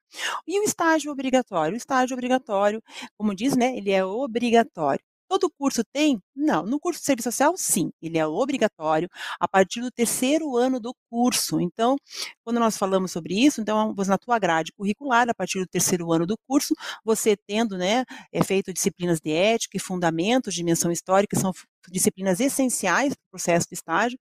E 0.46 0.60
o 0.60 0.64
estágio 0.64 1.12
obrigatório? 1.12 1.74
O 1.74 1.76
estágio 1.76 2.14
obrigatório, 2.14 2.82
como 3.16 3.34
diz, 3.34 3.56
né, 3.56 3.76
ele 3.76 3.90
é 3.90 4.04
obrigatório. 4.04 5.04
Todo 5.30 5.48
curso 5.48 5.84
tem? 5.92 6.20
Não. 6.34 6.64
No 6.66 6.80
curso 6.80 6.98
de 6.98 7.06
serviço 7.06 7.30
social, 7.30 7.54
sim. 7.56 7.92
Ele 8.02 8.18
é 8.18 8.26
obrigatório 8.26 9.08
a 9.38 9.46
partir 9.46 9.80
do 9.80 9.88
terceiro 9.88 10.56
ano 10.56 10.80
do 10.80 10.92
curso. 11.08 11.60
Então, 11.60 11.96
quando 12.44 12.58
nós 12.58 12.76
falamos 12.76 13.12
sobre 13.12 13.34
isso, 13.34 13.60
então, 13.60 13.94
na 14.08 14.18
tua 14.18 14.40
grade 14.40 14.72
curricular, 14.72 15.28
a 15.30 15.34
partir 15.34 15.60
do 15.60 15.68
terceiro 15.68 16.12
ano 16.12 16.26
do 16.26 16.36
curso, 16.48 16.74
você 17.04 17.36
tendo, 17.46 17.78
né, 17.78 18.04
é 18.32 18.42
feito 18.42 18.72
disciplinas 18.72 19.20
de 19.20 19.30
ética 19.30 19.76
e 19.76 19.80
fundamentos 19.80 20.52
dimensão 20.52 20.90
histórica, 20.90 21.36
que 21.36 21.40
são 21.40 21.52
disciplinas 21.88 22.40
essenciais 22.40 23.14
para 23.14 23.22
o 23.28 23.30
processo 23.30 23.68
de 23.68 23.74
estágio, 23.74 24.18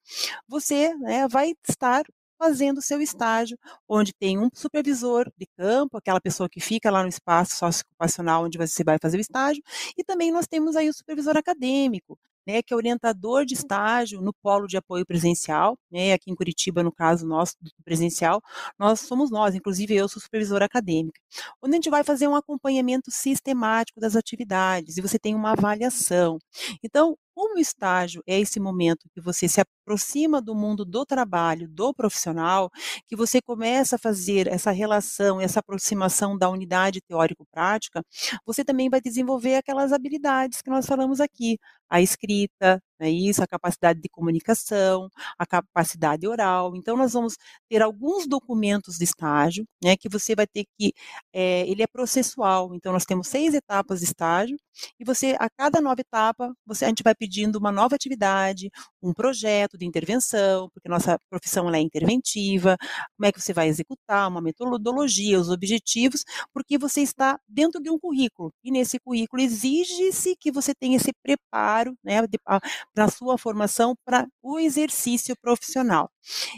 você 0.47 0.93
né, 0.97 1.27
vai 1.27 1.53
estar 1.67 2.03
fazendo 2.39 2.81
seu 2.81 3.01
estágio, 3.01 3.57
onde 3.87 4.13
tem 4.13 4.39
um 4.39 4.49
supervisor 4.53 5.31
de 5.37 5.45
campo, 5.57 5.97
aquela 5.97 6.21
pessoa 6.21 6.49
que 6.49 6.61
fica 6.61 6.89
lá 6.89 7.03
no 7.03 7.09
espaço 7.09 7.57
socioocupacional 7.57 8.45
onde 8.45 8.57
você 8.57 8.83
vai 8.83 8.97
fazer 9.01 9.17
o 9.17 9.21
estágio, 9.21 9.61
e 9.97 10.03
também 10.03 10.31
nós 10.31 10.47
temos 10.47 10.75
aí 10.75 10.89
o 10.89 10.93
supervisor 10.93 11.37
acadêmico, 11.37 12.17
né, 12.47 12.63
que 12.63 12.73
é 12.73 12.77
orientador 12.77 13.45
de 13.45 13.53
estágio 13.53 14.21
no 14.21 14.33
polo 14.33 14.65
de 14.65 14.77
apoio 14.77 15.05
presencial, 15.05 15.77
né, 15.91 16.13
aqui 16.13 16.31
em 16.31 16.35
Curitiba, 16.35 16.81
no 16.81 16.91
caso 16.91 17.27
nosso 17.27 17.55
presencial, 17.83 18.41
nós 18.79 19.01
somos 19.01 19.29
nós, 19.29 19.53
inclusive 19.53 19.93
eu 19.93 20.07
sou 20.09 20.21
supervisora 20.21 20.65
acadêmica, 20.65 21.19
onde 21.61 21.73
a 21.73 21.77
gente 21.77 21.89
vai 21.89 22.03
fazer 22.03 22.27
um 22.27 22.35
acompanhamento 22.35 23.11
sistemático 23.11 23.99
das 23.99 24.15
atividades 24.15 24.97
e 24.97 25.01
você 25.01 25.19
tem 25.19 25.35
uma 25.35 25.51
avaliação. 25.51 26.39
Então, 26.83 27.15
como 27.35 27.55
o 27.55 27.59
estágio 27.59 28.21
é 28.27 28.39
esse 28.39 28.59
momento 28.59 29.07
que 29.13 29.21
você 29.21 29.47
se 29.47 29.61
aproxima 29.61 30.41
do 30.41 30.55
mundo 30.55 30.85
do 30.85 31.05
trabalho, 31.05 31.67
do 31.69 31.93
profissional, 31.93 32.69
que 33.07 33.15
você 33.15 33.41
começa 33.41 33.95
a 33.95 33.99
fazer 33.99 34.47
essa 34.47 34.71
relação, 34.71 35.39
essa 35.41 35.59
aproximação 35.59 36.37
da 36.37 36.49
unidade 36.49 37.01
teórico-prática, 37.01 38.03
você 38.45 38.63
também 38.63 38.89
vai 38.89 39.01
desenvolver 39.01 39.55
aquelas 39.55 39.91
habilidades 39.93 40.61
que 40.61 40.69
nós 40.69 40.85
falamos 40.85 41.19
aqui, 41.19 41.57
a 41.89 42.01
escrita, 42.01 42.81
é 42.99 43.09
isso, 43.09 43.43
a 43.43 43.47
capacidade 43.47 44.01
de 44.01 44.09
comunicação, 44.09 45.09
a 45.37 45.45
capacidade 45.45 46.27
oral. 46.27 46.75
Então, 46.75 46.97
nós 46.97 47.13
vamos 47.13 47.35
ter 47.69 47.81
alguns 47.81 48.27
documentos 48.27 48.97
de 48.97 49.03
estágio, 49.03 49.65
né, 49.83 49.95
que 49.97 50.09
você 50.09 50.35
vai 50.35 50.47
ter 50.47 50.65
que, 50.77 50.93
é, 51.33 51.67
ele 51.69 51.81
é 51.83 51.87
processual, 51.87 52.73
então 52.75 52.91
nós 52.93 53.05
temos 53.05 53.27
seis 53.27 53.53
etapas 53.53 53.99
de 53.99 54.05
estágio, 54.05 54.57
e 54.99 55.03
você, 55.05 55.35
a 55.39 55.49
cada 55.49 55.81
nova 55.81 55.99
etapa, 56.01 56.53
você, 56.65 56.85
a 56.85 56.87
gente 56.89 57.03
vai 57.03 57.13
pedindo 57.15 57.57
uma 57.57 57.71
nova 57.71 57.95
atividade, 57.95 58.69
um 59.01 59.13
projeto 59.13 59.77
de 59.77 59.85
intervenção, 59.85 60.69
porque 60.73 60.87
nossa 60.89 61.17
profissão 61.29 61.73
é 61.73 61.79
interventiva, 61.79 62.77
como 63.17 63.25
é 63.27 63.31
que 63.31 63.41
você 63.41 63.53
vai 63.53 63.67
executar, 63.67 64.27
uma 64.29 64.41
metodologia, 64.41 65.39
os 65.39 65.49
objetivos, 65.49 66.23
porque 66.53 66.77
você 66.77 67.01
está 67.01 67.39
dentro 67.47 67.81
de 67.81 67.89
um 67.89 67.99
currículo, 67.99 68.51
e 68.63 68.71
nesse 68.71 68.99
currículo 68.99 69.41
exige-se 69.41 70.35
que 70.39 70.51
você 70.51 70.73
tenha 70.73 70.97
esse 70.97 71.11
preparo, 71.23 71.95
né, 72.03 72.21
para 72.43 72.61
a 72.97 73.07
sua 73.09 73.37
formação 73.37 73.95
para 74.05 74.27
o 74.41 74.59
exercício 74.59 75.35
profissional. 75.41 76.09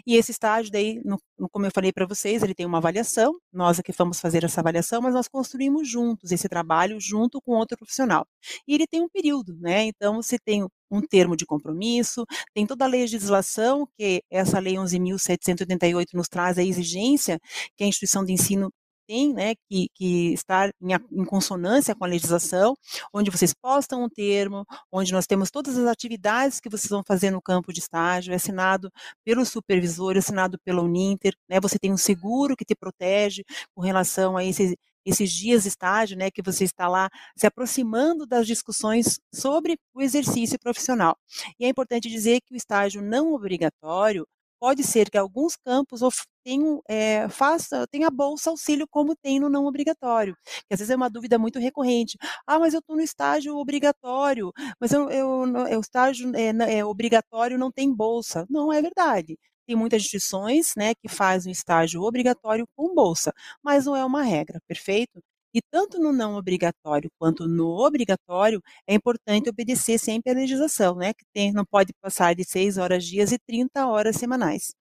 E 0.05 0.15
esse 0.15 0.31
estágio 0.31 0.71
daí, 0.71 1.01
no, 1.03 1.19
como 1.51 1.65
eu 1.65 1.71
falei 1.73 1.91
para 1.91 2.05
vocês, 2.05 2.43
ele 2.43 2.55
tem 2.55 2.65
uma 2.65 2.77
avaliação, 2.77 3.33
nós 3.53 3.79
aqui 3.79 3.91
vamos 3.91 4.19
fazer 4.19 4.43
essa 4.43 4.61
avaliação, 4.61 5.01
mas 5.01 5.13
nós 5.13 5.27
construímos 5.27 5.87
juntos 5.87 6.31
esse 6.31 6.47
trabalho 6.49 6.99
junto 6.99 7.41
com 7.41 7.53
outro 7.53 7.77
profissional. 7.77 8.25
E 8.67 8.73
ele 8.73 8.87
tem 8.87 9.01
um 9.01 9.09
período, 9.09 9.57
né? 9.59 9.83
Então 9.83 10.21
você 10.21 10.37
tem 10.39 10.65
um 10.89 11.01
termo 11.01 11.35
de 11.37 11.45
compromisso, 11.45 12.25
tem 12.53 12.67
toda 12.67 12.85
a 12.85 12.87
legislação, 12.87 13.87
que 13.97 14.21
essa 14.29 14.59
lei 14.59 14.75
11.788 14.75 16.07
nos 16.13 16.27
traz 16.27 16.57
a 16.57 16.63
exigência 16.63 17.39
que 17.77 17.83
a 17.83 17.87
instituição 17.87 18.25
de 18.25 18.33
ensino 18.33 18.71
tem 19.11 19.33
né, 19.33 19.55
que, 19.69 19.89
que 19.93 20.31
estar 20.31 20.71
em, 20.81 20.93
em, 20.93 21.25
consonância 21.25 21.93
com 21.93 22.05
a 22.05 22.07
legislação, 22.07 22.77
onde 23.13 23.29
vocês 23.29 23.53
postam 23.53 24.05
um 24.05 24.09
termo, 24.09 24.65
onde 24.89 25.11
nós 25.11 25.27
temos 25.27 25.51
todas 25.51 25.77
as 25.77 25.85
atividades 25.85 26.61
que 26.61 26.69
vocês 26.69 26.89
vão 26.89 27.03
fazer 27.05 27.29
no 27.29 27.41
campo 27.41 27.73
de 27.73 27.81
estágio, 27.81 28.31
é 28.31 28.37
assinado 28.37 28.89
pelo 29.25 29.45
supervisor, 29.45 30.15
é 30.15 30.19
assinado 30.19 30.57
pela 30.63 30.81
Uninter, 30.81 31.35
né, 31.49 31.59
você 31.59 31.77
tem 31.77 31.91
um 31.91 31.97
seguro 31.97 32.55
que 32.55 32.63
te 32.63 32.73
protege 32.73 33.43
com 33.75 33.81
relação 33.81 34.37
a 34.37 34.45
esses, 34.45 34.73
esses 35.05 35.29
dias 35.29 35.63
de 35.63 35.67
estágio, 35.67 36.17
né, 36.17 36.31
que 36.31 36.41
você 36.41 36.63
está 36.63 36.87
lá 36.87 37.09
se 37.35 37.45
aproximando 37.45 38.25
das 38.25 38.47
discussões 38.47 39.19
sobre 39.33 39.77
o 39.93 40.01
exercício 40.01 40.57
profissional. 40.57 41.17
E 41.59 41.65
é 41.65 41.67
importante 41.67 42.07
dizer 42.07 42.39
que 42.39 42.53
o 42.53 42.57
estágio 42.57 43.01
não 43.01 43.33
obrigatório 43.33 44.25
pode 44.61 44.83
ser 44.83 45.09
que 45.09 45.17
alguns 45.17 45.57
campos 45.57 46.01
tenham, 46.45 46.81
é, 46.89 47.27
faça, 47.29 47.87
tenha 47.87 48.09
bolsa 48.11 48.51
auxílio 48.51 48.87
como 48.89 49.15
tem 49.15 49.39
no 49.39 49.49
não 49.49 49.65
obrigatório, 49.65 50.35
que 50.67 50.73
às 50.73 50.79
vezes 50.79 50.91
é 50.91 50.95
uma 50.95 51.09
dúvida 51.09 51.37
muito 51.39 51.59
recorrente. 51.59 52.17
Ah, 52.47 52.59
mas 52.59 52.73
eu 52.73 52.79
estou 52.79 52.95
no 52.95 53.01
estágio 53.01 53.55
obrigatório, 53.57 54.51
mas 54.79 54.91
eu, 54.91 55.09
eu, 55.09 55.45
eu 55.69 55.79
o 55.79 55.81
estágio 55.81 56.31
é, 56.35 56.77
é, 56.79 56.85
obrigatório 56.85 57.57
não 57.57 57.71
tem 57.71 57.91
bolsa. 57.93 58.45
Não 58.49 58.71
é 58.71 58.81
verdade. 58.81 59.37
Tem 59.67 59.75
muitas 59.75 60.01
instituições 60.01 60.73
né, 60.77 60.93
que 60.95 61.07
fazem 61.09 61.51
o 61.51 61.53
estágio 61.53 62.01
obrigatório 62.03 62.67
com 62.75 62.93
bolsa, 62.95 63.33
mas 63.63 63.85
não 63.85 63.95
é 63.95 64.05
uma 64.05 64.23
regra, 64.23 64.59
perfeito? 64.67 65.21
E 65.53 65.61
tanto 65.69 65.99
no 65.99 66.11
não 66.13 66.35
obrigatório 66.35 67.09
quanto 67.19 67.47
no 67.47 67.67
obrigatório, 67.85 68.61
é 68.87 68.93
importante 68.95 69.49
obedecer 69.49 69.97
sempre 69.99 70.31
a 70.31 70.35
legislação, 70.35 70.95
né? 70.95 71.13
Que 71.13 71.25
tem, 71.33 71.51
não 71.51 71.65
pode 71.65 71.93
passar 72.01 72.33
de 72.35 72.43
6 72.43 72.77
horas 72.77 73.03
dias 73.05 73.31
e 73.31 73.37
30 73.39 73.85
horas 73.87 74.15
semanais. 74.15 74.73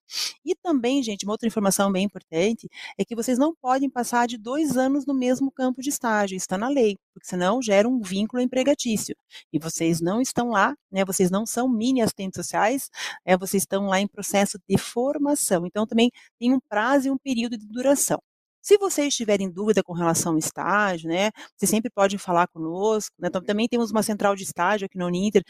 E 0.45 0.55
também, 0.57 1.03
gente, 1.03 1.25
uma 1.25 1.33
outra 1.33 1.47
informação 1.49 1.91
bem 1.91 2.05
importante 2.05 2.69
é 2.99 3.05
que 3.05 3.15
vocês 3.15 3.39
não 3.39 3.55
podem 3.55 3.89
passar 3.89 4.27
de 4.27 4.37
dois 4.39 4.77
anos 4.77 5.07
no 5.07 5.15
mesmo 5.15 5.51
campo 5.51 5.81
de 5.81 5.89
estágio, 5.89 6.37
está 6.37 6.59
na 6.59 6.69
lei, 6.69 6.97
porque 7.15 7.29
senão 7.29 7.63
gera 7.63 7.89
um 7.89 8.01
vínculo 8.01 8.43
empregatício. 8.43 9.17
E 9.53 9.59
vocês 9.59 10.01
não 10.01 10.21
estão 10.21 10.51
lá, 10.51 10.75
né? 10.91 11.05
Vocês 11.05 11.31
não 11.31 11.47
são 11.47 11.69
mini 11.69 12.01
assistentes 12.03 12.37
sociais, 12.39 12.91
é, 13.25 13.37
vocês 13.37 13.63
estão 13.63 13.87
lá 13.87 14.01
em 14.01 14.07
processo 14.09 14.59
de 14.69 14.79
formação. 14.79 15.67
Então 15.67 15.87
também 15.87 16.11
tem 16.39 16.53
um 16.55 16.61
prazo 16.69 17.09
e 17.09 17.11
um 17.11 17.19
período 17.19 17.57
de 17.59 17.67
duração. 17.67 18.21
Se 18.63 18.77
vocês 18.79 19.15
tiverem 19.15 19.51
dúvida 19.51 19.83
com 19.83 19.93
relação 19.93 20.33
ao 20.33 20.39
estágio, 20.39 21.09
né, 21.09 21.31
você 21.57 21.67
sempre 21.67 21.91
pode 21.91 22.19
falar 22.19 22.47
conosco. 22.49 23.15
Né, 23.19 23.31
também 23.31 23.69
temos 23.69 23.91
uma 23.91 24.03
central 24.03 24.37
de 24.37 24.43
estágio 24.45 24.87
aqui 24.87 24.99
no 24.99 25.07
Uninter, 25.07 25.43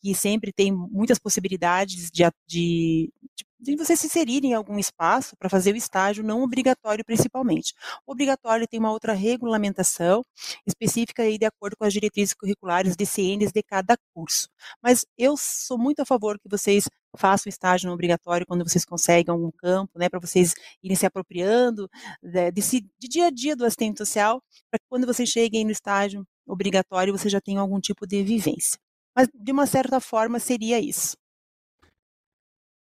que 0.00 0.14
sempre 0.14 0.52
tem 0.52 0.72
muitas 0.72 1.18
possibilidades 1.18 2.10
de, 2.10 2.24
de, 2.46 3.12
de 3.60 3.76
vocês 3.76 3.98
se 3.98 4.06
inserirem 4.06 4.52
em 4.52 4.54
algum 4.54 4.78
espaço 4.78 5.36
para 5.36 5.48
fazer 5.48 5.72
o 5.72 5.76
estágio 5.76 6.22
não 6.22 6.42
obrigatório, 6.42 7.04
principalmente. 7.04 7.74
O 8.06 8.12
obrigatório 8.12 8.66
tem 8.68 8.78
uma 8.78 8.92
outra 8.92 9.12
regulamentação 9.12 10.22
específica 10.66 11.22
aí 11.22 11.38
de 11.38 11.46
acordo 11.46 11.76
com 11.76 11.84
as 11.84 11.92
diretrizes 11.92 12.34
curriculares 12.34 12.94
de 12.96 13.06
CNs 13.06 13.50
de 13.52 13.62
cada 13.62 13.96
curso. 14.14 14.48
Mas 14.82 15.04
eu 15.16 15.36
sou 15.36 15.78
muito 15.78 16.00
a 16.00 16.06
favor 16.06 16.38
que 16.38 16.48
vocês 16.48 16.88
façam 17.16 17.48
estágio 17.48 17.86
não 17.86 17.94
obrigatório 17.94 18.46
quando 18.46 18.68
vocês 18.68 18.84
conseguem 18.84 19.32
algum 19.32 19.50
campo, 19.50 19.98
né, 19.98 20.08
para 20.08 20.20
vocês 20.20 20.54
irem 20.82 20.96
se 20.96 21.06
apropriando 21.06 21.88
de, 22.22 22.50
de, 22.52 23.08
dia 23.08 23.26
a 23.26 23.30
dia 23.30 23.56
do 23.56 23.64
assistente 23.64 23.98
social, 23.98 24.42
para 24.70 24.78
que 24.78 24.86
quando 24.88 25.06
vocês 25.06 25.28
cheguem 25.28 25.64
no 25.64 25.70
estágio 25.70 26.26
obrigatório, 26.46 27.16
você 27.16 27.28
já 27.28 27.40
tenha 27.40 27.60
algum 27.60 27.80
tipo 27.80 28.06
de 28.06 28.22
vivência. 28.22 28.78
Mas, 29.14 29.28
de 29.34 29.52
uma 29.52 29.66
certa 29.66 30.00
forma, 30.00 30.38
seria 30.38 30.80
isso. 30.80 31.16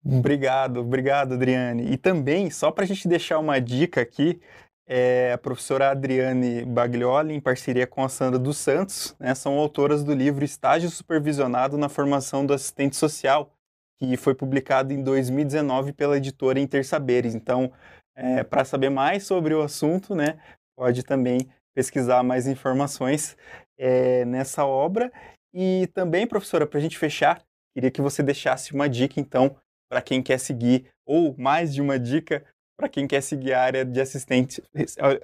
Obrigado, 0.03 0.79
obrigado, 0.79 1.33
Adriane. 1.33 1.91
E 1.91 1.97
também, 1.97 2.49
só 2.49 2.71
para 2.71 2.83
a 2.83 2.87
gente 2.87 3.07
deixar 3.07 3.39
uma 3.39 3.59
dica 3.59 4.01
aqui, 4.01 4.39
é, 4.87 5.33
a 5.33 5.37
professora 5.37 5.91
Adriane 5.91 6.65
Baglioli, 6.65 7.33
em 7.33 7.39
parceria 7.39 7.85
com 7.85 8.03
a 8.03 8.09
Sandra 8.09 8.39
dos 8.39 8.57
Santos, 8.57 9.15
né, 9.19 9.35
são 9.35 9.57
autoras 9.57 10.03
do 10.03 10.13
livro 10.13 10.43
Estágio 10.43 10.89
Supervisionado 10.89 11.77
na 11.77 11.89
Formação 11.89 12.45
do 12.45 12.53
Assistente 12.53 12.95
Social, 12.95 13.53
que 13.99 14.15
foi 14.15 14.33
publicado 14.33 14.93
em 14.93 15.03
2019 15.03 15.93
pela 15.93 16.17
editora 16.17 16.59
Intersaberes. 16.59 17.35
Então, 17.35 17.71
é, 18.15 18.43
para 18.43 18.63
saber 18.63 18.89
mais 18.89 19.23
sobre 19.23 19.53
o 19.53 19.61
assunto, 19.61 20.15
né, 20.15 20.39
pode 20.77 21.03
também 21.03 21.49
pesquisar 21.75 22.23
mais 22.23 22.47
informações 22.47 23.37
é, 23.77 24.25
nessa 24.25 24.65
obra. 24.65 25.11
E 25.53 25.87
também, 25.93 26.25
professora, 26.25 26.65
para 26.65 26.79
a 26.79 26.81
gente 26.81 26.97
fechar, 26.97 27.41
queria 27.75 27.91
que 27.91 28.01
você 28.01 28.23
deixasse 28.23 28.73
uma 28.73 28.87
dica, 28.87 29.19
então, 29.19 29.55
para 29.89 30.01
quem 30.01 30.21
quer 30.21 30.39
seguir, 30.39 30.85
ou 31.05 31.35
mais 31.37 31.73
de 31.73 31.81
uma 31.81 31.99
dica 31.99 32.45
para 32.77 32.87
quem 32.87 33.05
quer 33.05 33.21
seguir 33.21 33.53
a 33.53 33.61
área 33.61 33.83
de 33.83 33.99
assistente, 33.99 34.63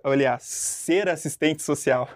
olha, 0.03 0.37
ser 0.39 1.07
assistente 1.07 1.63
social. 1.63 2.09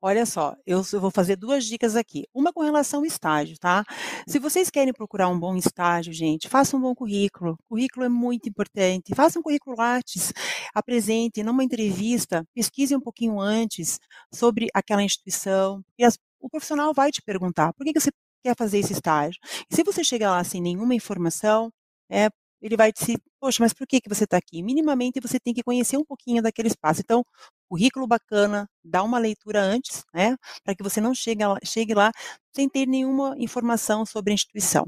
Olha 0.00 0.26
só, 0.26 0.54
eu 0.66 0.82
vou 1.00 1.10
fazer 1.10 1.36
duas 1.36 1.64
dicas 1.64 1.96
aqui. 1.96 2.26
Uma 2.34 2.52
com 2.52 2.62
relação 2.62 3.00
ao 3.00 3.06
estágio, 3.06 3.58
tá? 3.58 3.84
Se 4.26 4.38
vocês 4.38 4.70
querem 4.70 4.92
procurar 4.92 5.28
um 5.28 5.38
bom 5.38 5.56
estágio, 5.56 6.12
gente, 6.12 6.48
façam 6.48 6.78
um 6.78 6.82
bom 6.82 6.94
currículo. 6.94 7.56
currículo 7.68 8.04
é 8.06 8.08
muito 8.08 8.48
importante. 8.48 9.14
Façam 9.14 9.40
um 9.40 9.42
currículo 9.42 9.76
Lattes, 9.76 10.32
apresente 10.74 11.42
numa 11.42 11.64
entrevista, 11.64 12.44
pesquise 12.54 12.94
um 12.94 13.00
pouquinho 13.00 13.40
antes 13.40 13.98
sobre 14.32 14.68
aquela 14.74 15.02
instituição. 15.02 15.82
E 15.98 16.04
as, 16.04 16.18
o 16.40 16.48
profissional 16.48 16.92
vai 16.94 17.10
te 17.10 17.22
perguntar 17.22 17.72
por 17.74 17.84
que, 17.84 17.92
que 17.92 18.00
você 18.00 18.10
quer 18.42 18.56
fazer 18.56 18.78
esse 18.78 18.92
estágio. 18.92 19.40
E 19.70 19.74
se 19.74 19.82
você 19.82 20.04
chegar 20.04 20.30
lá 20.30 20.44
sem 20.44 20.60
nenhuma 20.60 20.94
informação, 20.94 21.72
é, 22.10 22.28
ele 22.60 22.76
vai 22.76 22.92
dizer, 22.92 23.18
poxa, 23.40 23.62
mas 23.62 23.72
por 23.72 23.86
que, 23.86 24.00
que 24.00 24.08
você 24.08 24.24
está 24.24 24.36
aqui? 24.36 24.62
Minimamente 24.62 25.20
você 25.20 25.38
tem 25.38 25.52
que 25.54 25.62
conhecer 25.62 25.96
um 25.96 26.04
pouquinho 26.04 26.42
daquele 26.42 26.68
espaço. 26.68 27.00
Então, 27.00 27.24
currículo 27.68 28.06
bacana, 28.06 28.68
dá 28.84 29.02
uma 29.02 29.18
leitura 29.18 29.60
antes, 29.62 30.04
né, 30.14 30.36
para 30.64 30.74
que 30.74 30.82
você 30.82 31.00
não 31.00 31.14
chegue 31.14 31.44
lá, 31.44 31.58
chegue 31.64 31.94
lá 31.94 32.12
sem 32.54 32.68
ter 32.68 32.86
nenhuma 32.86 33.34
informação 33.38 34.04
sobre 34.06 34.32
a 34.32 34.34
instituição. 34.34 34.86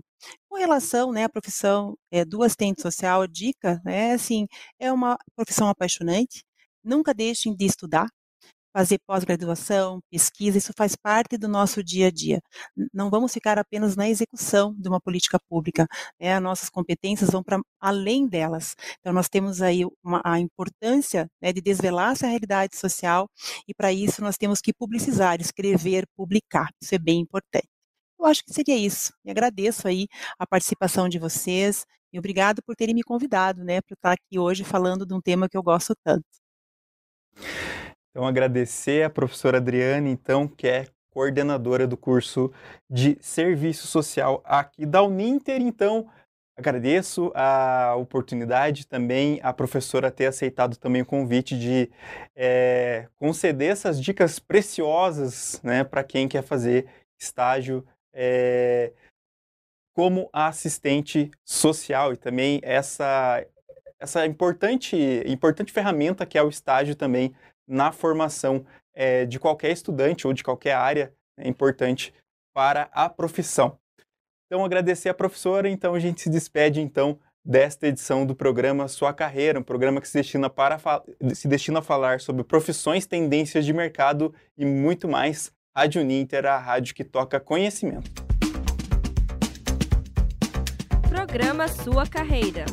Com 0.48 0.56
relação, 0.56 1.12
né, 1.12 1.24
à 1.24 1.28
profissão 1.28 1.96
é, 2.10 2.24
do 2.24 2.42
assistente 2.42 2.82
social, 2.82 3.26
dica, 3.26 3.80
né, 3.84 4.12
assim, 4.12 4.46
é 4.78 4.92
uma 4.92 5.18
profissão 5.36 5.68
apaixonante, 5.68 6.42
nunca 6.84 7.14
deixem 7.14 7.54
de 7.54 7.64
estudar, 7.66 8.06
fazer 8.72 8.98
pós-graduação, 9.06 10.00
pesquisa, 10.10 10.58
isso 10.58 10.72
faz 10.76 10.94
parte 10.96 11.36
do 11.36 11.48
nosso 11.48 11.82
dia 11.82 12.08
a 12.08 12.10
dia. 12.10 12.40
Não 12.92 13.10
vamos 13.10 13.32
ficar 13.32 13.58
apenas 13.58 13.96
na 13.96 14.08
execução 14.08 14.74
de 14.78 14.88
uma 14.88 15.00
política 15.00 15.38
pública, 15.48 15.86
né? 16.20 16.38
nossas 16.40 16.68
competências 16.68 17.30
vão 17.30 17.42
para 17.42 17.60
além 17.80 18.26
delas. 18.26 18.74
Então, 19.00 19.12
nós 19.12 19.28
temos 19.28 19.62
aí 19.62 19.84
uma, 20.02 20.20
a 20.24 20.38
importância 20.38 21.28
né, 21.40 21.52
de 21.52 21.60
desvelar 21.60 22.12
essa 22.12 22.26
realidade 22.26 22.76
social 22.76 23.28
e, 23.66 23.74
para 23.74 23.92
isso, 23.92 24.22
nós 24.22 24.36
temos 24.36 24.60
que 24.60 24.72
publicizar, 24.72 25.40
escrever, 25.40 26.06
publicar. 26.16 26.68
Isso 26.80 26.94
é 26.94 26.98
bem 26.98 27.20
importante. 27.20 27.68
Eu 28.18 28.26
acho 28.26 28.44
que 28.44 28.52
seria 28.52 28.76
isso. 28.76 29.12
E 29.24 29.30
agradeço 29.30 29.86
aí 29.88 30.08
a 30.38 30.46
participação 30.46 31.08
de 31.08 31.18
vocês 31.18 31.86
e 32.12 32.18
obrigado 32.18 32.62
por 32.62 32.74
terem 32.74 32.94
me 32.94 33.02
convidado, 33.02 33.62
né, 33.64 33.80
para 33.82 33.94
estar 33.94 34.12
aqui 34.12 34.38
hoje 34.38 34.64
falando 34.64 35.06
de 35.06 35.14
um 35.14 35.20
tema 35.20 35.48
que 35.48 35.56
eu 35.56 35.62
gosto 35.62 35.94
tanto. 36.04 36.24
Então, 38.10 38.26
agradecer 38.26 39.04
a 39.04 39.10
professora 39.10 39.58
Adriane, 39.58 40.10
então, 40.10 40.48
que 40.48 40.66
é 40.66 40.86
coordenadora 41.10 41.86
do 41.86 41.96
curso 41.96 42.52
de 42.88 43.18
Serviço 43.20 43.86
Social 43.86 44.42
aqui 44.44 44.86
da 44.86 45.02
Uninter. 45.02 45.60
Então, 45.60 46.08
agradeço 46.56 47.32
a 47.34 47.94
oportunidade 47.96 48.86
também, 48.86 49.40
a 49.42 49.52
professora 49.52 50.10
ter 50.10 50.26
aceitado 50.26 50.76
também 50.76 51.02
o 51.02 51.06
convite 51.06 51.58
de 51.58 51.90
é, 52.36 53.08
conceder 53.16 53.70
essas 53.70 54.00
dicas 54.00 54.38
preciosas 54.38 55.60
né, 55.62 55.84
para 55.84 56.04
quem 56.04 56.28
quer 56.28 56.42
fazer 56.42 56.86
estágio. 57.20 57.86
É, 58.12 58.92
como 59.98 60.30
assistente 60.32 61.28
social 61.44 62.12
e 62.12 62.16
também 62.16 62.60
essa 62.62 63.44
essa 63.98 64.24
importante 64.24 64.96
importante 65.26 65.72
ferramenta 65.72 66.24
que 66.24 66.38
é 66.38 66.42
o 66.42 66.48
estágio 66.48 66.94
também 66.94 67.34
na 67.68 67.92
formação 67.92 68.64
é, 68.94 69.26
de 69.26 69.38
qualquer 69.38 69.70
estudante 69.70 70.26
ou 70.26 70.32
de 70.32 70.42
qualquer 70.42 70.72
área 70.72 71.12
é 71.38 71.46
importante 71.46 72.12
para 72.54 72.88
a 72.92 73.08
profissão. 73.08 73.78
Então 74.46 74.64
agradecer 74.64 75.08
a 75.08 75.14
professora, 75.14 75.68
então 75.68 75.94
a 75.94 76.00
gente 76.00 76.22
se 76.22 76.30
despede 76.30 76.80
então 76.80 77.20
desta 77.44 77.86
edição 77.86 78.26
do 78.26 78.34
programa 78.34 78.88
Sua 78.88 79.12
Carreira, 79.12 79.60
um 79.60 79.62
programa 79.62 80.00
que 80.00 80.08
se 80.08 80.18
destina, 80.18 80.50
para 80.50 80.78
se 81.34 81.46
destina 81.46 81.78
a 81.78 81.82
falar 81.82 82.20
sobre 82.20 82.42
profissões, 82.42 83.06
tendências 83.06 83.64
de 83.64 83.72
mercado 83.72 84.34
e 84.56 84.64
muito 84.64 85.06
mais. 85.06 85.52
Rádio 85.76 86.02
Uninter, 86.02 86.44
a 86.46 86.58
rádio 86.58 86.94
que 86.94 87.04
toca 87.04 87.38
conhecimento. 87.38 88.10
Programa 91.08 91.68
Sua 91.68 92.06
Carreira. 92.06 92.64